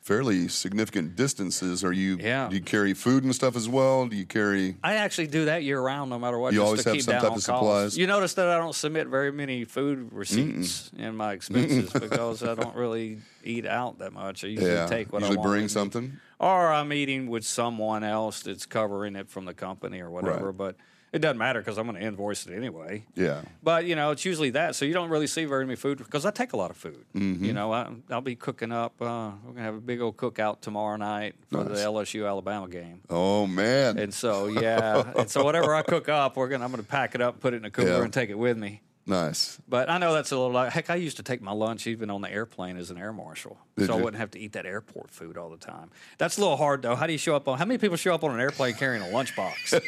[0.01, 1.83] fairly significant distances.
[1.83, 2.17] Are you?
[2.19, 2.47] Yeah.
[2.49, 4.07] Do you carry food and stuff as well?
[4.07, 4.77] Do you carry?
[4.83, 6.53] I actually do that year round, no matter what.
[6.53, 7.97] You just always to have keep some type of supplies?
[7.97, 12.55] You notice that I don't submit very many food receipts in my expenses because I
[12.55, 14.43] don't really eat out that much.
[14.43, 14.85] I usually Yeah.
[14.87, 15.49] take what Usually I want.
[15.51, 16.17] bring something.
[16.39, 20.51] or I'm eating with someone else that's covering it from the company or whatever.
[20.51, 20.57] Right.
[20.57, 20.75] But
[21.17, 23.03] it doesn't matter because I'm going to invoice it anyway.
[23.15, 23.41] Yeah.
[23.61, 24.75] But you know, it's usually that.
[24.75, 27.03] So you don't really see very many food because I take a lot of food.
[27.15, 27.43] Mm-hmm.
[27.43, 28.93] You know, I, I'll be cooking up.
[29.01, 31.67] Uh, we're gonna have a big old cookout tomorrow night for Nice.
[31.79, 33.01] the LSU Alabama game.
[33.09, 33.97] Oh man.
[33.97, 37.21] And so yeah, and so whatever I cook up, we're gonna I'm gonna pack it
[37.21, 38.03] up, put it in a cooler, Yeah.
[38.03, 38.81] and take it with me.
[39.07, 39.59] Nice.
[39.67, 40.89] But I know that's a little like heck.
[40.89, 43.87] I used to take my lunch even on the airplane as an air marshal, Did
[43.87, 45.89] so I wouldn't have to eat that airport food all the time.
[46.17, 46.95] That's a little hard though.
[46.95, 47.57] How do you show up on?
[47.57, 49.81] How many people show up on an airplane carrying a lunchbox?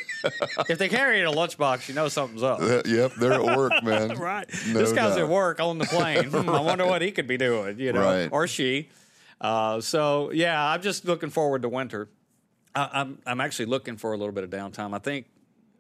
[0.70, 2.62] if they carry a lunchbox, you know something's up.
[2.62, 4.18] Uh, yep, they're at work, man.
[4.18, 4.48] right.
[4.68, 5.20] No this guy's doubt.
[5.20, 6.26] at work on the plane.
[6.30, 8.30] Hmm, I wonder what he could be doing, you know, Right.
[8.32, 8.90] or she.
[9.42, 12.10] Uh, so yeah, I'm just looking forward to winter.
[12.76, 14.94] I, I'm I'm actually looking for a little bit of downtime.
[14.94, 15.28] I think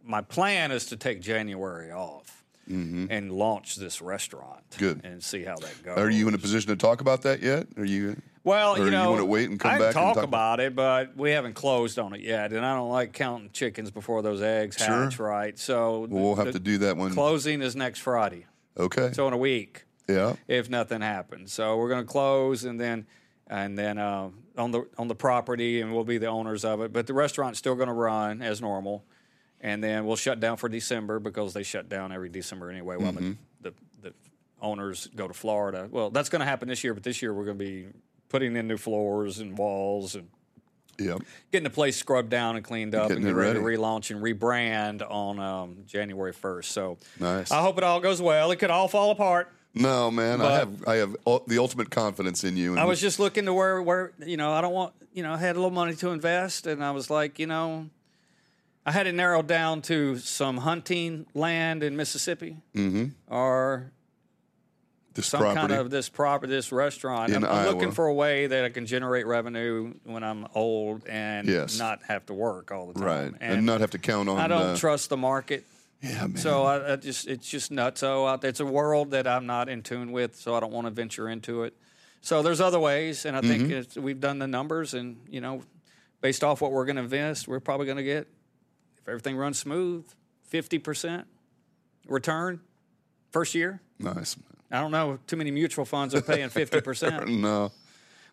[0.03, 2.38] my plan is to take January off
[2.69, 4.61] and launch this restaurant.
[4.71, 4.79] Mm-hmm.
[4.85, 5.01] Good.
[5.03, 5.97] and see how that goes.
[5.97, 7.67] Are you in a position to talk about that yet?
[7.77, 8.15] Are you?
[8.43, 10.59] Well, or you you know, wanna wait and come I back and talk talk- about
[10.59, 14.21] it, but we haven't closed on it yet, and I don't like counting chickens before
[14.21, 14.87] those eggs Sure.
[15.05, 15.19] hatch.
[15.19, 17.11] Right, so Well, we'll have the to do that one.
[17.13, 18.45] Closing is next Friday,
[18.77, 19.11] Okay.
[19.13, 19.85] so in a week.
[20.07, 20.35] yeah.
[20.47, 21.51] if nothing happens.
[21.53, 23.05] So we're going to close and then
[23.47, 26.93] and then uh, on the on the property and we'll be the owners of it.
[26.93, 29.03] But the restaurant's still going to run as normal,
[29.61, 32.95] and then we'll shut down for December because they shut down every December anyway.
[32.97, 33.31] While Mm-hmm.
[33.61, 34.13] the, the the
[34.61, 35.87] owners go to Florida.
[35.91, 37.87] Well, that's going to happen this year, but this year we're going to be
[38.29, 40.27] putting in new floors and walls and
[41.01, 41.21] Yep.
[41.49, 43.77] getting the place scrubbed down and cleaned up Getting and ready, ready.
[43.77, 46.71] to relaunch and rebrand on um, January first.
[46.73, 47.51] So Nice.
[47.51, 48.51] I hope it all goes well.
[48.51, 49.49] It could all fall apart.
[49.73, 50.41] No, man.
[50.41, 51.15] I have I have
[51.47, 52.71] the ultimate confidence in you.
[52.71, 55.31] And I was just looking to where where you know I don't want you know
[55.31, 57.89] I had a little money to invest and I was like you know
[58.85, 62.57] I had it narrowed down to some hunting land in Mississippi
[63.27, 63.91] or
[65.13, 65.59] this some property.
[65.59, 67.31] kind of this property this restaurant.
[67.33, 71.07] In I'm, I'm looking for a way that I can generate revenue when I'm old
[71.07, 71.77] and Yes.
[71.77, 73.03] not have to work all the time.
[73.03, 74.37] right, and, not have to count on.
[74.39, 75.65] I don't uh, trust the market.
[76.01, 76.37] Yeah, man.
[76.37, 78.49] So I, I just it's just out there.
[78.49, 81.27] It's a world that I'm not in tune with, so I don't want to venture
[81.27, 81.75] into it.
[82.21, 83.71] So there's other ways, and I think Mm-hmm.
[83.73, 85.61] it's, we've done the numbers, and you know,
[86.21, 88.27] based off what we're going to invest, we're probably going to get
[89.09, 90.05] if everything runs smooth,
[90.43, 91.27] fifty percent
[92.07, 92.61] return
[93.31, 93.81] first year.
[93.99, 94.35] nice.
[94.71, 95.17] I don't know.
[95.25, 97.71] Too many mutual funds are paying fifty percent, No.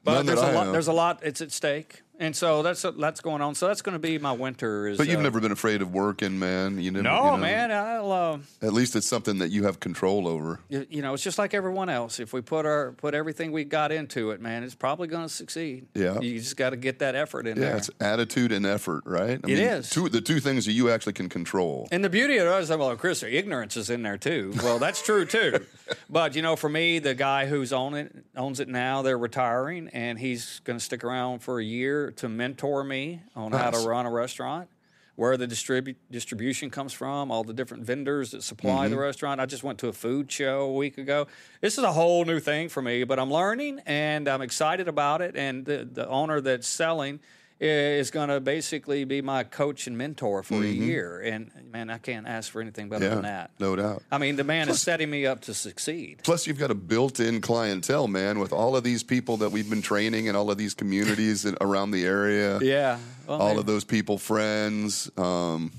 [0.04, 0.72] but None there's a lot.
[0.72, 1.20] There's a lot.
[1.22, 3.54] It's at stake, and so that's that's going on.
[3.54, 4.88] So that's going to be my winter.
[4.88, 6.80] Is But you've uh, never been afraid of working, man.
[6.80, 7.02] You never.
[7.02, 7.72] no you know, man.
[7.72, 8.12] I'll.
[8.12, 10.60] Uh, At least it's something that you have control over.
[10.68, 12.18] you you know, it's just like everyone else.
[12.20, 15.32] If we put our put everything we got into it, man, it's probably going to
[15.32, 15.86] succeed.
[15.94, 16.20] Yeah.
[16.20, 17.76] you just got to get that effort in Yeah, there.
[17.76, 19.40] it's attitude and effort, right?
[19.44, 19.90] I It is.
[19.90, 21.88] Two, the two things that you actually can control.
[21.90, 24.52] And the beauty of it is, well, Chris, ignorance is in there too.
[24.62, 25.64] Well, that's true too.
[26.10, 29.02] but you know, for me, the guy who's on it owns it now.
[29.02, 33.52] They're retiring, and he's going to stick around for a year to mentor me on
[33.52, 34.68] how to run a restaurant,
[35.16, 38.94] where the distribu- distribution comes from, all the different vendors that supply Mm-hmm.
[38.94, 39.40] the restaurant.
[39.40, 41.26] I just went to a food show a week ago.
[41.60, 45.22] This is a whole new thing for me, but I'm learning and I'm excited about
[45.22, 45.34] it.
[45.36, 47.20] And the, the owner that's selling
[47.58, 51.20] is going to basically be my coach and mentor for a year.
[51.20, 53.10] And man, I can't ask for anything better Mm-hmm.
[53.10, 53.50] Yeah, than that.
[53.58, 54.02] no doubt.
[54.12, 56.20] I mean, the man is setting me up to succeed.
[56.22, 59.80] Plus, you've got a built-in clientele, man, with all of these people that we've been
[59.82, 62.58] training and all of these communities around the area.
[62.60, 62.98] Yeah.
[63.26, 65.10] Well, All man, of those people, friends.
[65.16, 65.72] Um,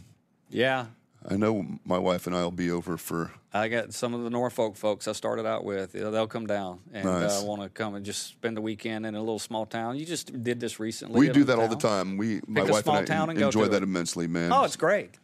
[0.50, 0.88] Yeah.
[1.30, 3.32] I know my wife and I will be over for.
[3.54, 5.92] I got some of the Norfolk folks I started out with.
[5.92, 7.42] They'll come down and Nice.
[7.42, 9.98] uh, want to come and just spend the weekend in a little small town.
[9.98, 11.20] You just did this recently.
[11.20, 12.16] We do that all the time.
[12.18, 13.84] We, my a wife small and I and enjoy that it.
[13.84, 14.54] immensely, man.
[14.54, 15.18] Oh, it's great.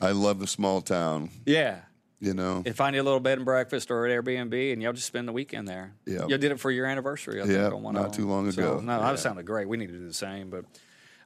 [0.00, 1.30] I love the small town.
[1.44, 1.80] Yeah.
[2.20, 4.92] You know, And find you a little bed and breakfast or an Airbnb, and y'all
[4.92, 5.92] just spend the weekend there.
[6.06, 6.26] Yeah.
[6.26, 8.22] You did it for your anniversary, I think, Yeah, on one not of them.
[8.22, 8.80] too long So, ago.
[8.80, 9.10] no, Yeah.
[9.12, 9.68] that sounded great.
[9.68, 10.50] We need to do the same.
[10.50, 10.64] But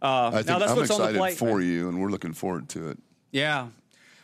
[0.03, 1.37] uh, I think now that's I'm what's on the excited plate.
[1.39, 1.67] for man.
[1.69, 2.99] you, and we're looking forward to it.
[3.31, 3.69] Yeah.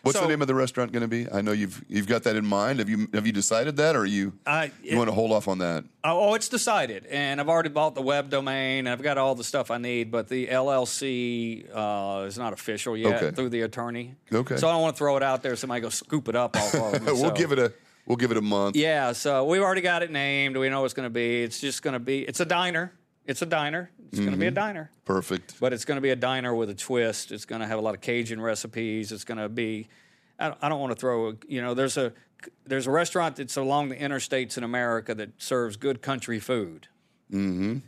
[0.03, 1.27] What's So- the name of the restaurant going to be?
[1.31, 2.79] I know you've you've got that in mind.
[2.79, 5.59] Have you have you decided that, or you I, you want to hold off on
[5.59, 5.85] that?
[6.05, 8.81] Oh, oh, it's decided, and I've already bought the web domain.
[8.87, 12.97] And I've got all the stuff I need, but the LLC uh, is not official
[12.97, 13.35] yet Okay.
[13.35, 14.15] through the attorney.
[14.33, 14.57] Okay.
[14.57, 15.57] So I don't want to throw it out there.
[15.57, 16.99] Somebody go scoop it up off of me.
[17.07, 17.73] we'll so- give it a
[18.07, 18.77] we'll give it a month.
[18.77, 19.13] Yeah.
[19.13, 20.57] So we've already got it named.
[20.57, 21.43] We know what it's going to be.
[21.43, 22.21] It's just going to be.
[22.21, 22.93] It's a diner.
[23.29, 23.91] It's a diner.
[24.11, 24.49] It's going to be Mm-hmm.
[24.49, 24.91] a diner.
[25.05, 25.61] Perfect.
[25.61, 27.31] But it's going to be a diner with a twist.
[27.31, 29.13] It's going to have a lot of Cajun recipes.
[29.13, 29.89] It's going to be.
[30.39, 31.29] I don't, I don't want to throw.
[31.31, 32.13] A, you know, there's a
[32.67, 36.89] there's a restaurant that's along the interstates in America that serves good country food.
[37.31, 37.79] Mm-hmm.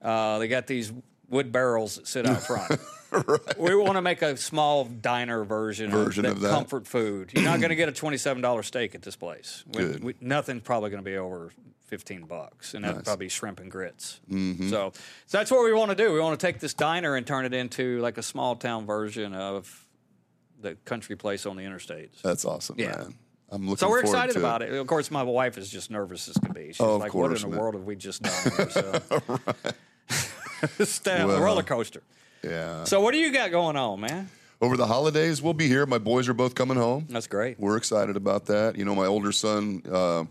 [0.00, 0.92] Uh, they got these
[1.30, 2.72] wood barrels that sit out front.
[3.58, 6.50] We want to make a small diner version, Version of, of that.
[6.50, 7.30] comfort food.
[7.34, 9.64] You're not going to get a twenty-seven dollar steak at this place.
[9.66, 10.04] We- Good.
[10.04, 11.50] we- nothing's probably going to be over
[11.86, 13.04] fifteen bucks, and that'd Nice.
[13.06, 14.20] probably be shrimp and grits.
[14.30, 14.70] Mm-hmm.
[14.70, 14.92] So,
[15.26, 16.12] so that's what we want to do.
[16.12, 19.34] We want to take this diner and turn it into like a small town version
[19.34, 19.86] of
[20.60, 22.22] the country place on the interstates.
[22.22, 22.90] That's awesome, Yeah.
[22.96, 23.14] man.
[23.50, 24.72] I'm looking So we're forward excited to about it.
[24.72, 26.68] Of course, my wife is just nervous as can be.
[26.68, 27.58] She's Oh, like, "What in the man.
[27.58, 28.70] world have we just done?" Here?
[28.70, 29.02] So,
[30.78, 32.02] The Well, roller coaster.
[32.42, 32.84] Yeah.
[32.84, 34.28] So, what do you got going on, man?
[34.62, 35.86] Over the holidays, we'll be here.
[35.86, 37.06] My boys are both coming home.
[37.08, 37.58] That's great.
[37.58, 38.76] We're excited about that.
[38.76, 40.24] You know, my older son uh,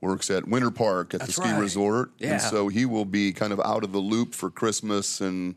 [0.00, 1.60] works at Winter Park at That's the ski right.
[1.60, 2.32] resort, Yeah.
[2.34, 5.20] and so he will be kind of out of the loop for Christmas.
[5.20, 5.54] And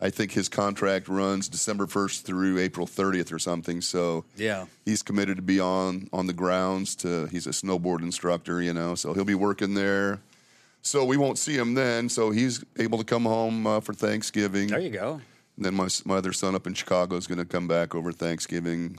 [0.00, 3.80] I think his contract runs December first through April thirtieth or something.
[3.80, 4.66] So Yeah.
[4.84, 6.94] he's committed to be on on the grounds.
[6.96, 10.20] To he's a snowboard instructor, you know, so he'll be working there.
[10.88, 12.08] So we won't see him then.
[12.08, 14.68] So he's able to come home uh, for Thanksgiving.
[14.68, 15.20] There you go.
[15.58, 18.96] Then my my other son up in Chicago is going to come back over Thanksgiving.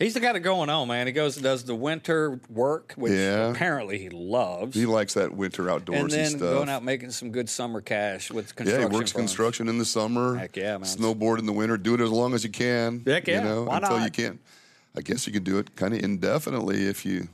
[0.00, 1.06] He's got it going on, man.
[1.08, 3.50] He goes and does the winter work, which Yeah.
[3.50, 4.76] apparently he loves.
[4.76, 6.40] He likes that winter outdoorsy and then stuff.
[6.40, 8.90] going out making some good summer cash with yeah, construction.
[8.90, 9.22] he works firms.
[9.22, 10.36] construction in the summer.
[10.36, 10.82] Heck yeah, man.
[10.82, 11.76] Snowboard in the winter.
[11.76, 13.02] Do it as long as you can.
[13.04, 13.42] Heck yeah.
[13.42, 14.40] You know, Why until you can't.
[14.96, 17.28] I guess you can do it kind of indefinitely if you,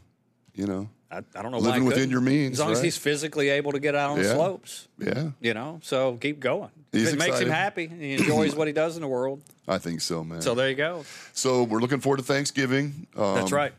[0.55, 0.89] you know.
[1.15, 3.79] I, I don't know Living within your means, As long as he's physically able to
[3.81, 4.35] get out on the Yeah.
[4.35, 5.81] slopes, Yeah, you know.
[5.83, 6.71] So keep going.
[6.93, 9.43] He's it makes him happy, he enjoys what he does in the world.
[9.69, 10.43] I think so, man.
[10.43, 11.05] So there you go.
[11.33, 13.07] So we're looking forward to Thanksgiving.
[13.17, 13.73] Um, That's right.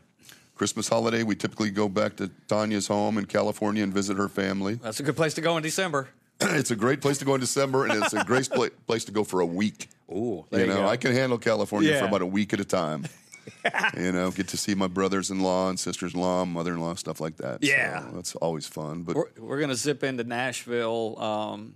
[0.56, 1.22] Christmas holiday.
[1.22, 4.74] We typically go back to Tanya's home in California and visit her family.
[4.82, 6.08] That's a good place to go in December.
[6.40, 9.12] it's a great place to go in December, and it's a great pla- place to
[9.12, 9.88] go for a week.
[10.10, 10.86] Ooh, you you, know.
[10.86, 13.06] I can handle California for about a week at a time.
[13.96, 17.62] you know, get to see my brothers-in-law and sisters-in-law, mother-in-law, stuff like that.
[17.62, 18.00] Yeah.
[18.00, 19.02] so that's always fun.
[19.02, 21.74] But We're, we're going to zip into Nashville um,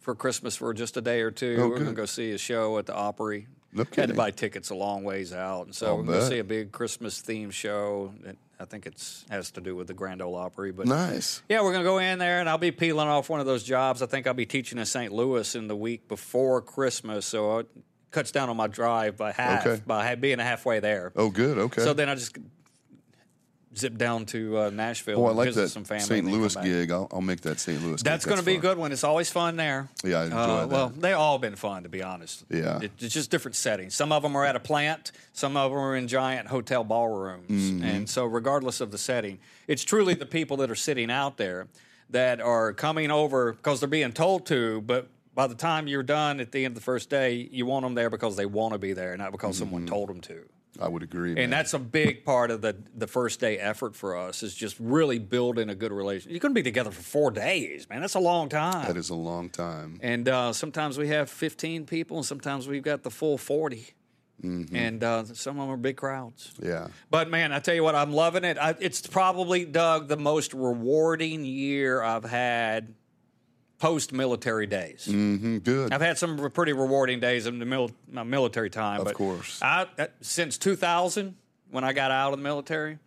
[0.00, 1.56] for Christmas for just a day or two.
[1.58, 3.46] Oh, we're going to go see a show at the Opry.
[3.72, 6.26] No Had to buy tickets a long ways out, and so I'll we're going to
[6.26, 8.14] see a big Christmas themed show.
[8.22, 11.42] That I think it's has to do with the Grand Ole Opry, but nice.
[11.50, 13.62] yeah, we're going to go in there, and I'll be peeling off one of those
[13.62, 14.00] jobs.
[14.00, 15.12] I think I'll be teaching in St.
[15.12, 17.68] Louis in the week before Christmas, so it
[18.10, 19.82] cuts down on my drive by half Okay.
[19.86, 21.12] by being halfway there.
[21.16, 21.58] Oh, good.
[21.58, 21.82] Okay.
[21.82, 22.36] So then I just
[23.76, 26.02] zip down to uh, Nashville oh, I like that some family.
[26.04, 26.18] St.
[26.24, 26.90] and then come Louis gig.
[26.90, 27.80] I'll, I'll make that St.
[27.80, 27.96] Louis.
[27.96, 28.90] Gig that's going to be a good one.
[28.92, 29.88] It's always fun there.
[30.02, 30.68] Yeah, I enjoy Uh, that.
[30.68, 32.44] Well, they all been fun to be honest.
[32.50, 32.80] Yeah.
[32.82, 33.94] It- it's just different settings.
[33.94, 35.12] Some of them are at a plant.
[35.32, 37.48] Some of them are in giant hotel ballrooms.
[37.50, 37.84] Mm-hmm.
[37.84, 39.38] And so, regardless of the setting,
[39.68, 41.68] it's truly the people that are sitting out there
[42.10, 44.80] that are coming over because they're being told to.
[44.80, 47.84] But by the time you're done at the end of the first day, you want
[47.84, 49.94] them there because they want to be there, not because someone Mm-hmm.
[49.94, 50.48] told them to.
[50.80, 51.28] I would agree.
[51.30, 51.50] And man.
[51.50, 55.20] that's a big part of the the first day effort for us is just really
[55.20, 56.32] building a good relationship.
[56.32, 58.00] You're going to be together for four days, man.
[58.00, 58.88] That's a long time.
[58.88, 60.00] that is a long time.
[60.02, 63.94] And uh, sometimes we have 15 people, and sometimes we've got the full 40.
[64.42, 64.74] Mm-hmm.
[64.74, 66.52] And uh, some of them are big crowds.
[66.60, 66.88] Yeah.
[67.10, 68.58] But man, I tell you what, I'm loving it.
[68.58, 72.94] I, it's probably, Doug, the most rewarding year I've had
[73.78, 75.06] post military days.
[75.06, 75.92] hmm Good.
[75.92, 79.00] I've had some pretty rewarding days in the mil- my military time.
[79.00, 79.60] Of but course.
[79.62, 81.34] I, uh, since 2000,
[81.70, 82.98] when I got out of the military,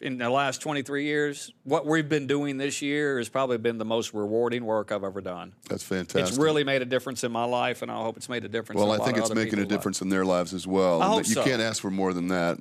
[0.00, 3.84] in the last 23 years, what we've been doing this year has probably been the
[3.84, 5.52] most rewarding work I've ever done.
[5.68, 6.26] That's fantastic.
[6.26, 8.78] It's really made a difference in my life, and I hope it's made a difference.
[8.78, 11.02] Well, in a I think it's making a difference in their lives as well.
[11.02, 11.44] I hope you so.
[11.44, 12.56] can't ask for more than that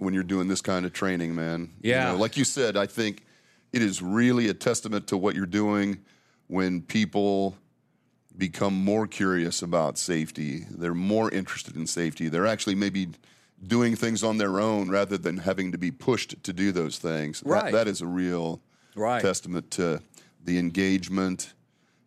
[0.00, 1.70] when you're doing this kind of training, man.
[1.80, 2.12] You Yeah.
[2.12, 3.22] know, like you said, I think
[3.72, 6.04] it is really a testament to what you're doing
[6.52, 7.56] when people
[8.36, 10.66] become more curious about safety.
[10.70, 12.28] They're more interested in safety.
[12.28, 13.08] They're actually maybe
[13.66, 17.40] doing things on their own rather than having to be pushed to do those things.
[17.40, 17.72] That- Right.
[17.72, 18.60] that is a real
[18.94, 19.22] Right.
[19.22, 20.02] testament to
[20.44, 21.54] the engagement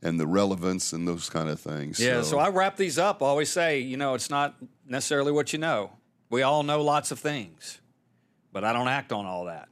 [0.03, 1.99] and the relevance and those kind of things.
[1.99, 3.23] Yeah, so I wrap these up.
[3.23, 4.53] I always say, you know, it's not
[4.87, 5.93] necessarily what you know.
[6.29, 7.79] We all know lots of things,
[8.53, 9.69] but I don't act on all that.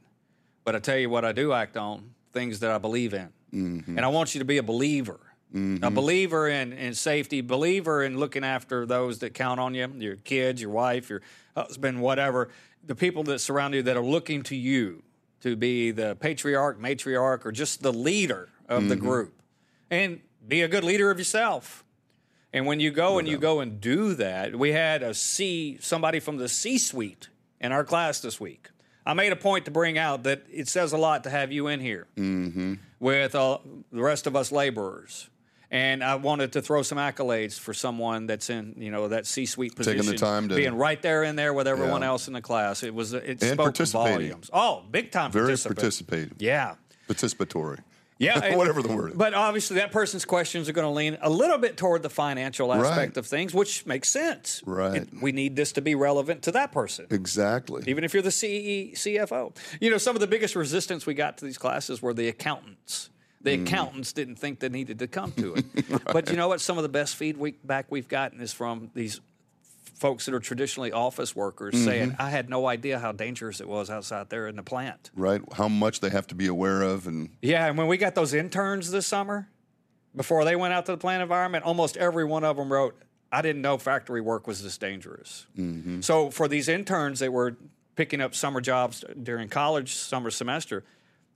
[0.64, 3.28] But I tell you what I do act on things that I believe in.
[3.54, 3.96] Mm-hmm.
[3.96, 5.20] And I want you to be a believer.
[5.52, 5.94] A mm-hmm.
[5.94, 10.60] believer in, in safety, believer in looking after those that count on you, your kids,
[10.60, 11.22] your wife, your
[11.56, 12.48] husband, whatever,
[12.84, 15.04] the people that surround you that are looking to you
[15.42, 19.04] to be the patriarch, matriarch, or just the leader of the mm-hmm.
[19.04, 19.42] group.
[19.90, 21.84] And be a good leader of yourself.
[22.52, 26.20] And when you go and you go and do that, we had a C somebody
[26.20, 27.28] from the C suite
[27.60, 28.70] in our class this week.
[29.06, 31.66] I made a point to bring out that it says a lot to have you
[31.68, 32.06] in here
[33.00, 33.58] with uh,
[33.92, 35.28] the rest of us laborers.
[35.70, 39.74] And I wanted to throw some accolades for someone that's in, you know, that C-suite
[39.74, 42.08] position, Taking the time to- being right there in there with everyone Yeah.
[42.08, 42.82] else in the class.
[42.84, 44.50] It was it And spoke volumes.
[44.52, 46.76] Oh, big time very participative, Yeah,
[47.08, 47.80] participatory.
[48.18, 49.10] Yeah, whatever the word.
[49.12, 49.16] is.
[49.16, 52.72] But obviously, that person's questions are going to lean a little bit toward the financial
[52.72, 53.16] aspect Right.
[53.16, 54.62] of things, which makes sense.
[54.64, 55.02] Right.
[55.02, 57.06] And we need this to be relevant to that person.
[57.10, 57.82] exactly.
[57.86, 59.52] even if you're the CE, CFO.
[59.80, 63.10] You know, some of the biggest resistance we got to these classes were the accountants.
[63.42, 63.62] The Mm.
[63.66, 65.64] accountants didn't think they needed to come to it.
[66.12, 66.60] But you know what?
[66.62, 69.20] Some of the best feedback we've gotten is from these
[69.94, 71.84] folks that are traditionally office workers Mm-hmm.
[71.84, 75.10] saying, I had no idea how dangerous it was outside there in the plant.
[75.14, 75.40] right?
[75.54, 78.34] How much they have to be aware of, and Yeah, and when we got those
[78.34, 79.48] interns this summer,
[80.16, 82.96] before they went out to the plant environment, almost every one of them wrote,
[83.32, 85.46] I didn't know factory work was this dangerous.
[86.00, 87.56] So for these interns that were
[87.96, 90.84] picking up summer jobs during college summer semester,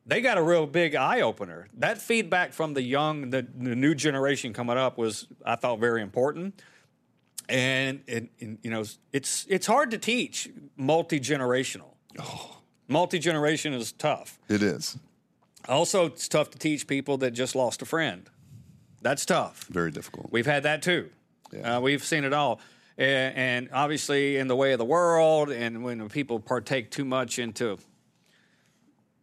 [0.07, 1.67] they got a real big eye opener.
[1.77, 6.01] That feedback from the young, the, the new generation coming up was, I thought, very
[6.03, 6.63] important.
[7.49, 11.95] And, and, and you know, it's it's hard to teach multi generational.
[12.89, 14.39] Multi generation is tough.
[14.49, 14.97] it is
[15.69, 18.29] Also, it's tough to teach people that just lost a friend.
[19.03, 19.67] That's tough.
[19.71, 20.33] very difficult.
[20.33, 21.11] We've had that too.
[21.53, 21.77] Yeah.
[21.77, 22.61] Uh, we've seen it all.
[22.97, 27.39] And, and obviously, in the way of the world, and when people partake too much
[27.39, 27.79] into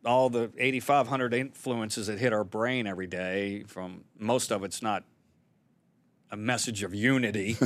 [0.06, 5.04] all the 8,500 influences that hit our brain every day, from most of it's not
[6.32, 7.58] a message of unity,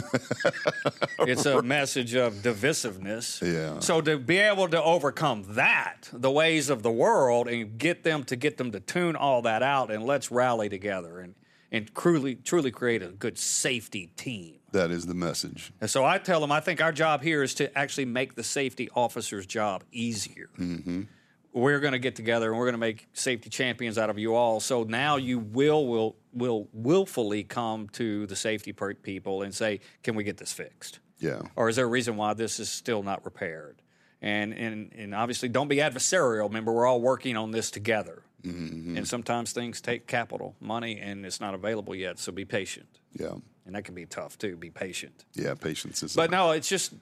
[1.20, 3.42] it's a message of divisiveness.
[3.42, 3.80] Yeah.
[3.80, 8.24] So to be able to overcome that, the ways of the world, and get them
[8.26, 11.36] to get them to tune all that out, and let's rally together and
[11.72, 14.56] and truly truly create a good safety team.
[14.72, 15.72] that is the message.
[15.82, 18.44] And so I tell them, I think our job here is to actually make the
[18.44, 20.50] safety officer's job easier.
[20.60, 21.04] Mm-hmm.
[21.52, 24.36] We're going to get together and we're going to make safety champions out of you
[24.36, 24.60] all.
[24.60, 29.80] So now you will will will willfully come to the safety per- people and say,
[30.04, 31.42] "Can we get this fixed?" Yeah.
[31.56, 33.82] Or is there a reason why this is still not repaired?
[34.22, 36.48] And and and obviously, don't be adversarial.
[36.48, 38.24] Remember, we're all working on this together.
[38.44, 38.98] Mm-hmm.
[38.98, 42.20] And sometimes things take capital, money, and it's not available yet.
[42.20, 43.00] So be patient.
[43.14, 43.34] Yeah.
[43.66, 44.56] And that can be tough too.
[44.56, 45.26] Be patient.
[45.34, 45.56] Yeah.
[45.56, 46.16] Patience is.
[46.16, 46.94] But no, it's just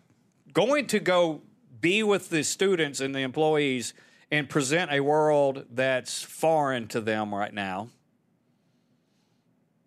[0.54, 1.41] going to go
[1.80, 3.93] be with the students and the employees
[4.32, 7.89] and present a world that's foreign to them right now.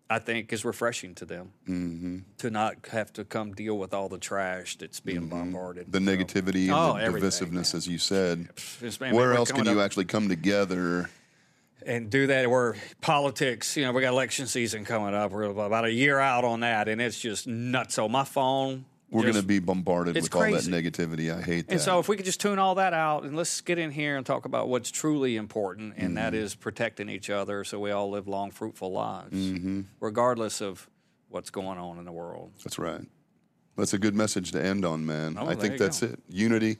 [0.09, 2.17] I think is refreshing to them Mm-hmm.
[2.39, 5.89] to not have to come deal with all the trash that's being bombarded.
[5.89, 8.49] the negativity and Oh, the divisiveness, as you said.
[8.99, 11.09] Man, Where else can you up- actually come together?
[11.83, 15.31] and do that where politics, you know, we got election season coming up.
[15.31, 17.95] We're about a year out on that, and it's just nuts.
[17.95, 21.35] So my phone, We're going to be bombarded with all that negativity.
[21.37, 21.73] I hate that.
[21.73, 24.15] And so, if we could just tune all that out and let's get in here
[24.17, 26.43] and talk about what's truly important, and that Mm-hmm.
[26.43, 29.81] is protecting each other so we all live long, fruitful lives, Mm-hmm.
[29.99, 30.89] regardless of
[31.29, 32.51] what's going on in the world.
[32.63, 33.01] That's right.
[33.77, 35.37] That's a good message to end on, man.
[35.39, 36.07] Oh, I think that's go.
[36.07, 36.19] it.
[36.29, 36.77] Unity,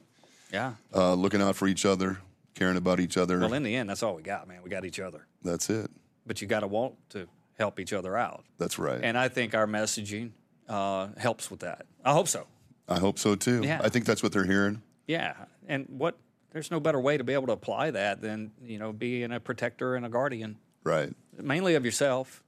[0.54, 0.74] Yeah.
[0.96, 2.20] uh, looking out for each other,
[2.56, 3.40] caring about each other.
[3.40, 4.62] Well, in the end, that's all we got, man.
[4.64, 5.26] We got each other.
[5.44, 5.90] that's it.
[6.26, 7.28] But you got to want to
[7.58, 8.44] help each other out.
[8.58, 9.00] That's right.
[9.04, 10.32] And I think our messaging
[10.72, 11.86] uh, helps with that.
[12.04, 12.48] I hope so.
[12.88, 13.62] I hope so too.
[13.64, 13.80] Yeah.
[13.84, 14.82] I think that's what they're hearing.
[15.08, 15.34] Yeah,
[15.68, 16.18] and what
[16.52, 19.40] there's no better way to be able to apply that than you know being a
[19.40, 21.14] protector and a guardian, Right.
[21.38, 22.44] mainly of yourself,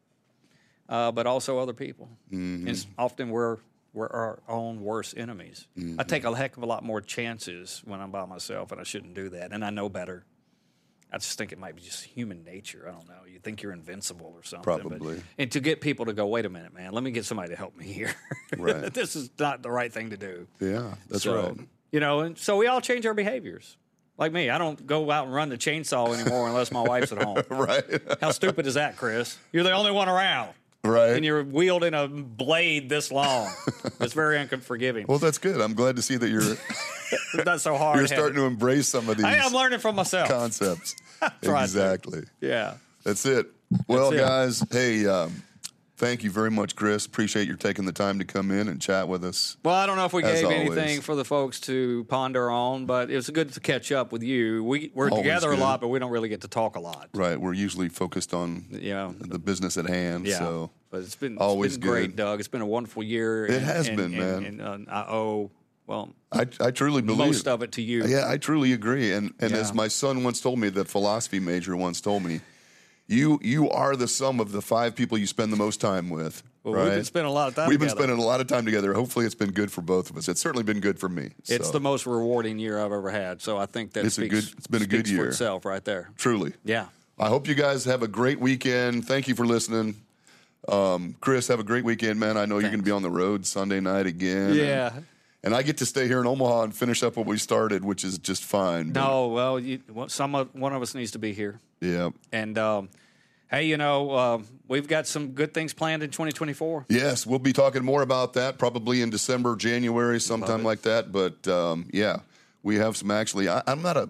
[0.90, 2.10] uh, but also other people.
[2.32, 2.68] Mm-hmm.
[2.68, 3.58] It's often we're
[3.94, 5.68] we're our own worst enemies.
[5.78, 6.00] Mm-hmm.
[6.00, 8.84] I take a heck of a lot more chances when I'm by myself, and I
[8.84, 9.52] shouldn't do that.
[9.52, 10.26] And I know better.
[11.14, 12.86] I just think it might be just human nature.
[12.88, 13.14] I don't know.
[13.32, 14.64] You think you're invincible or something.
[14.66, 15.22] but- Probably.
[15.38, 17.56] and to get people to go, wait a minute, man, let me get somebody to
[17.56, 18.14] help me here.
[18.58, 18.94] Right.
[18.94, 20.48] this is not the right thing to do.
[20.60, 21.58] Yeah, that's So, right.
[21.92, 23.78] You know, and so we all change our behaviors.
[24.18, 27.22] Like me, I don't go out and run the chainsaw anymore unless my wife's at
[27.24, 27.42] home.
[27.50, 27.84] Right.
[28.22, 29.38] How stupid is that, Chris?
[29.52, 30.54] You're the only one around,
[30.84, 31.14] right.
[31.16, 33.52] and you're wielding a blade this long.
[34.00, 35.06] It's very unforgiving.
[35.08, 35.60] well, that's good.
[35.62, 36.58] I'm glad to see that you're
[37.46, 37.98] not so hard.
[37.98, 40.30] you're starting to embrace some of these I'm learning from myself.
[40.30, 40.96] concepts.
[41.44, 42.24] Exactly.
[42.42, 42.76] Yeah.
[43.04, 43.48] That's it.
[43.88, 44.26] Well, That's it.
[44.26, 45.44] guys, hey, um,
[45.98, 47.06] thank you very much, Chris.
[47.06, 49.58] Appreciate your taking the time to come in and chat with us.
[49.66, 50.60] Well, I don't know if we gave always.
[50.78, 54.22] anything for the folks to ponder on, but it was good to catch up with
[54.24, 54.64] you.
[54.64, 55.60] We we're Always together good.
[55.60, 57.10] a lot, but we don't really get to talk a lot.
[57.14, 57.40] Right.
[57.40, 60.28] We're usually focused on You know, the business at hand.
[60.28, 62.16] Yeah, So but it's been always it's been great.
[62.16, 62.40] Doug.
[62.40, 63.46] It's been a wonderful year.
[63.48, 64.46] It and- has and- been, man.
[64.46, 65.52] And, uh, I owe
[65.88, 68.06] well I, I truly believe most of it to you.
[68.06, 69.12] Yeah, I truly agree.
[69.14, 72.42] And and as my son once told me, the philosophy major once told me,
[73.08, 76.42] you you are the sum of the five people you spend the most time with.
[76.64, 76.84] Well, right?
[76.86, 77.68] we've been spending a lot of time.
[77.68, 78.04] We've been together.
[78.08, 78.94] spending a lot of time together.
[78.94, 80.30] Hopefully, it's been good for both of us.
[80.30, 81.32] It's certainly been good for me.
[81.48, 83.42] It's the most rewarding year I've ever had.
[83.42, 85.28] So I think that It's a speaks, good- it's been a good year.
[85.28, 86.10] itself right there.
[86.16, 86.54] truly.
[86.64, 86.86] Yeah.
[87.20, 89.06] I hope you guys have a great weekend.
[89.06, 89.96] Thank you for listening.
[90.68, 92.38] Um, Chris, have a great weekend, man.
[92.38, 94.54] I know you're going to be on the road Sunday night again.
[94.56, 94.96] Yeah.
[94.96, 95.06] And,
[95.44, 98.04] and I get to stay here in Omaha and finish up what we started, which
[98.04, 98.92] is just fine.
[98.92, 101.60] But, No, well, you, some of, one of us needs to be here.
[101.82, 102.12] Yeah.
[102.32, 102.90] And um,
[103.52, 106.86] hey, you know, uh, we've got some good things planned in 2024.
[106.88, 111.12] Yes, we'll be talking more about that probably in December, January, sometime like that.
[111.12, 112.20] But um, yeah,
[112.64, 113.50] we have some actually.
[113.50, 114.10] I, I'm not a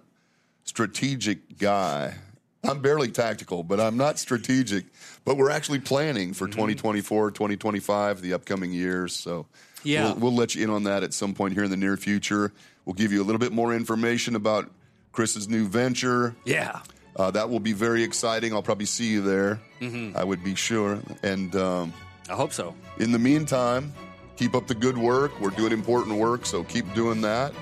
[0.65, 2.15] strategic guy.
[2.63, 4.85] I'm barely tactical, but I'm not strategic.
[5.25, 9.13] But we're actually planning for 2024, 2025, the upcoming years.
[9.13, 9.47] So
[9.83, 10.05] Yeah.
[10.13, 12.51] we'll, we'll let you in on that at some point here in the near future.
[12.85, 14.69] We'll give you a little bit more information about
[15.11, 16.35] Chris's new venture.
[16.45, 16.81] Yeah.
[17.15, 18.53] Uh, that will be very exciting.
[18.53, 19.59] I'll probably see you there.
[19.79, 20.17] Mm-hmm.
[20.17, 20.99] I would be sure.
[21.21, 21.93] And um,
[22.29, 22.75] I hope so.
[22.97, 23.93] in the meantime,
[24.35, 25.39] keep up the good work.
[25.39, 27.53] We're doing important work, so keep doing that.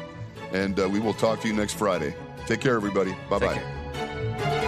[0.53, 2.15] And uh, we will talk to you next Friday.
[2.47, 3.13] Take care, everybody.
[3.29, 4.67] Bye bye.